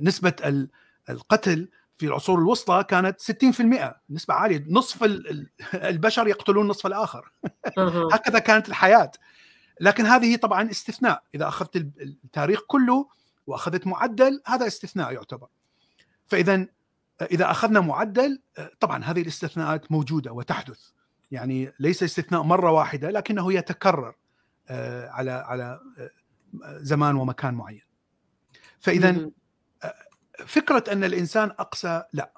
[0.00, 0.66] نسبة
[1.10, 3.24] القتل في العصور الوسطى كانت 60%
[4.10, 4.64] نسبة عالية.
[4.68, 5.04] نصف
[5.74, 7.32] البشر يقتلون النصف الآخر.
[8.12, 9.10] هكذا كانت الحياة.
[9.80, 11.22] لكن هذه طبعا استثناء.
[11.34, 13.08] إذا أخذت التاريخ كله
[13.46, 15.48] وأخذت معدل هذا استثناء يعتبر.
[16.26, 16.66] فإذا
[17.22, 18.42] إذا أخذنا معدل
[18.80, 20.90] طبعا هذه الاستثناءات موجودة وتحدث.
[21.30, 24.14] يعني ليس استثناء مرة واحدة لكنه يتكرر
[25.10, 25.80] على على
[26.64, 27.82] زمان ومكان معين.
[28.80, 29.30] فإذا
[30.46, 32.32] فكرة أن الإنسان أقسى لا.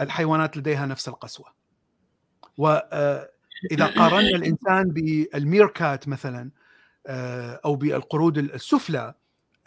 [0.00, 1.54] الحيوانات لديها نفس القسوة.
[3.70, 6.50] واذا قارنا الإنسان بالميركات مثلا
[7.64, 9.14] أو بالقرود السفلى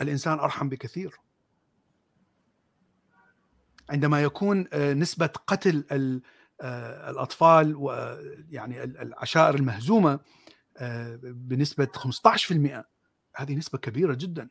[0.01, 1.19] الإنسان أرحم بكثير.
[3.89, 5.83] عندما يكون نسبة قتل
[6.61, 10.19] الأطفال ويعني العشائر المهزومة
[11.21, 12.83] بنسبة 15%
[13.35, 14.49] هذه نسبة كبيرة جدا.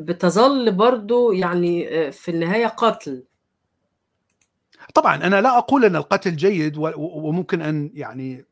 [0.00, 3.24] بتظل برضو يعني في النهاية قتل
[4.94, 8.44] طبعا أنا لا أقول أن القتل جيد وممكن أن يعني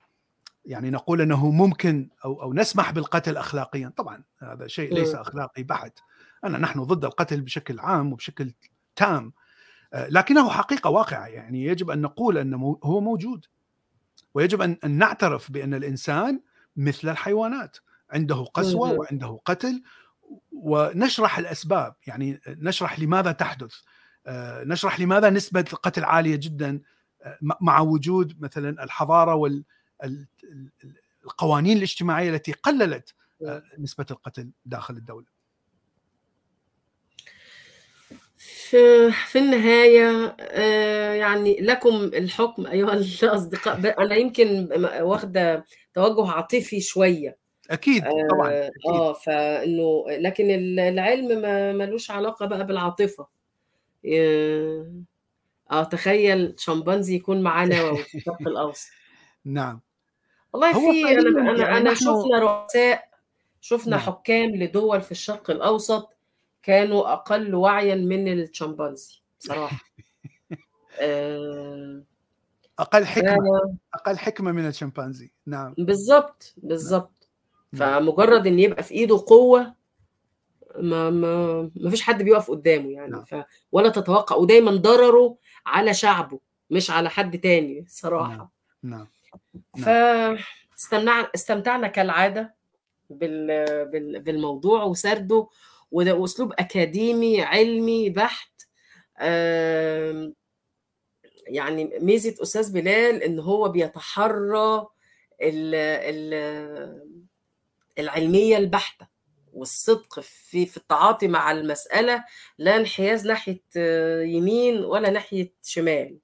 [0.65, 3.93] يعني نقول أنه ممكن أو, أو نسمح بالقتل أخلاقيا.
[3.97, 5.99] طبعا هذا شيء ليس أخلاقي بحت.
[6.45, 8.53] أنا نحن ضد القتل بشكل عام وبشكل
[8.97, 9.33] تام.
[9.95, 11.27] لكنه حقيقة واقعة.
[11.27, 13.47] يعني يجب أن نقول أنه هو موجود.
[14.35, 16.41] ويجب أن نعترف بأن الإنسان
[16.77, 17.77] مثل الحيوانات.
[18.11, 19.83] عنده قسوة وعنده قتل.
[20.53, 21.95] ونشرح الأسباب.
[22.07, 23.75] يعني نشرح لماذا تحدث.
[24.67, 26.81] نشرح لماذا نسبة القتل عالية جدا
[27.61, 29.35] مع وجود مثلا الحضارة
[31.25, 33.15] والقوانين الاجتماعية التي قللت
[33.79, 35.27] نسبة القتل داخل الدولة.
[38.37, 40.37] في في النهاية
[41.15, 44.69] يعني لكم الحكم أيها الأصدقاء أنا يمكن
[45.01, 45.65] واخدة
[45.95, 47.37] توجه عاطفي شوية.
[47.71, 53.38] أكيد طبعا آه, آه فإنه لكن العلم ما ملوش علاقة بقى بالعاطفة.
[54.07, 58.89] آه تخيل شمبانزي يكون معانا في الشرق الاوسط
[59.45, 59.81] نعم.
[60.53, 63.09] والله في أنا أنا, يعني أنا شفنا رؤساء
[63.61, 64.07] شفنا نعم.
[64.07, 66.17] حكام لدول في الشرق الأوسط
[66.63, 69.79] كانوا أقل وعيا من الشمبانزي بصراحة.
[71.01, 72.03] آه
[72.79, 75.31] أقل حكمة أقل حكمة من الشمبانزي.
[75.47, 75.75] نعم.
[75.79, 77.29] بالظبط بالظبط
[77.79, 79.75] فمجرد إن يبقى في إيده قوة
[80.81, 83.11] ما ما ما فيش حد بيقف قدامه يعني.
[83.11, 83.25] نعم.
[83.25, 83.35] ف
[83.73, 88.53] ولا تتوقع ودايما ضرره على شعبه مش على حد تاني صراحة.
[88.83, 89.09] نعم
[89.77, 90.37] نعم
[90.77, 92.55] فاستمتعنا استمتعنا كالعادة
[93.11, 93.47] بال...
[93.91, 94.21] بال...
[94.21, 95.49] بالموضوع وسرده
[95.91, 98.53] وده أسلوب أكاديمي علمي بحت.
[99.19, 100.33] آه...
[101.47, 104.87] يعني ميزة أستاذ بلال إن هو بيتحرى
[105.43, 105.75] ال...
[105.75, 107.09] ال...
[107.99, 109.18] العلمية البحتة.
[109.59, 112.25] والصدق في في التعاطي مع المسألة
[112.59, 113.61] لا انحياز ناحية
[114.23, 116.17] يمين ولا ناحية شمال.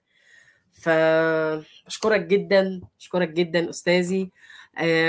[0.72, 4.30] فاشكرك جدا أشكرك جدا أستاذي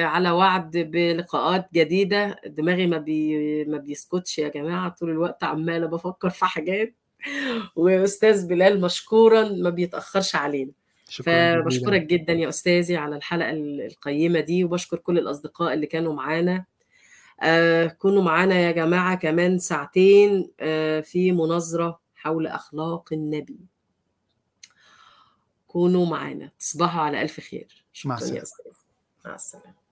[0.04, 2.42] على وعد بلقاءات جديدة.
[2.46, 6.96] دماغي ما بي ما بيسكتش يا جماعة طول الوقت عمالة بفكر في حاجات.
[7.76, 10.72] وأستاذ بلال مشكورا ما بيتأخرش علينا.
[11.24, 16.56] فبشكرك جدا يا أستاذي على الحلقة القيمة دي وبشكر كل الأصدقاء اللي كانوا معانا.
[16.56, 16.66] آه
[17.98, 23.60] كونوا معانا يا جماعة كمان ساعتين آه في مناظرة حول أخلاق النبي.
[25.68, 26.52] كونوا معانا.
[26.60, 27.86] تصبحوا على ألف خير.
[27.94, 28.46] شكرا مع السلامة.
[29.26, 29.85] مع السلامة.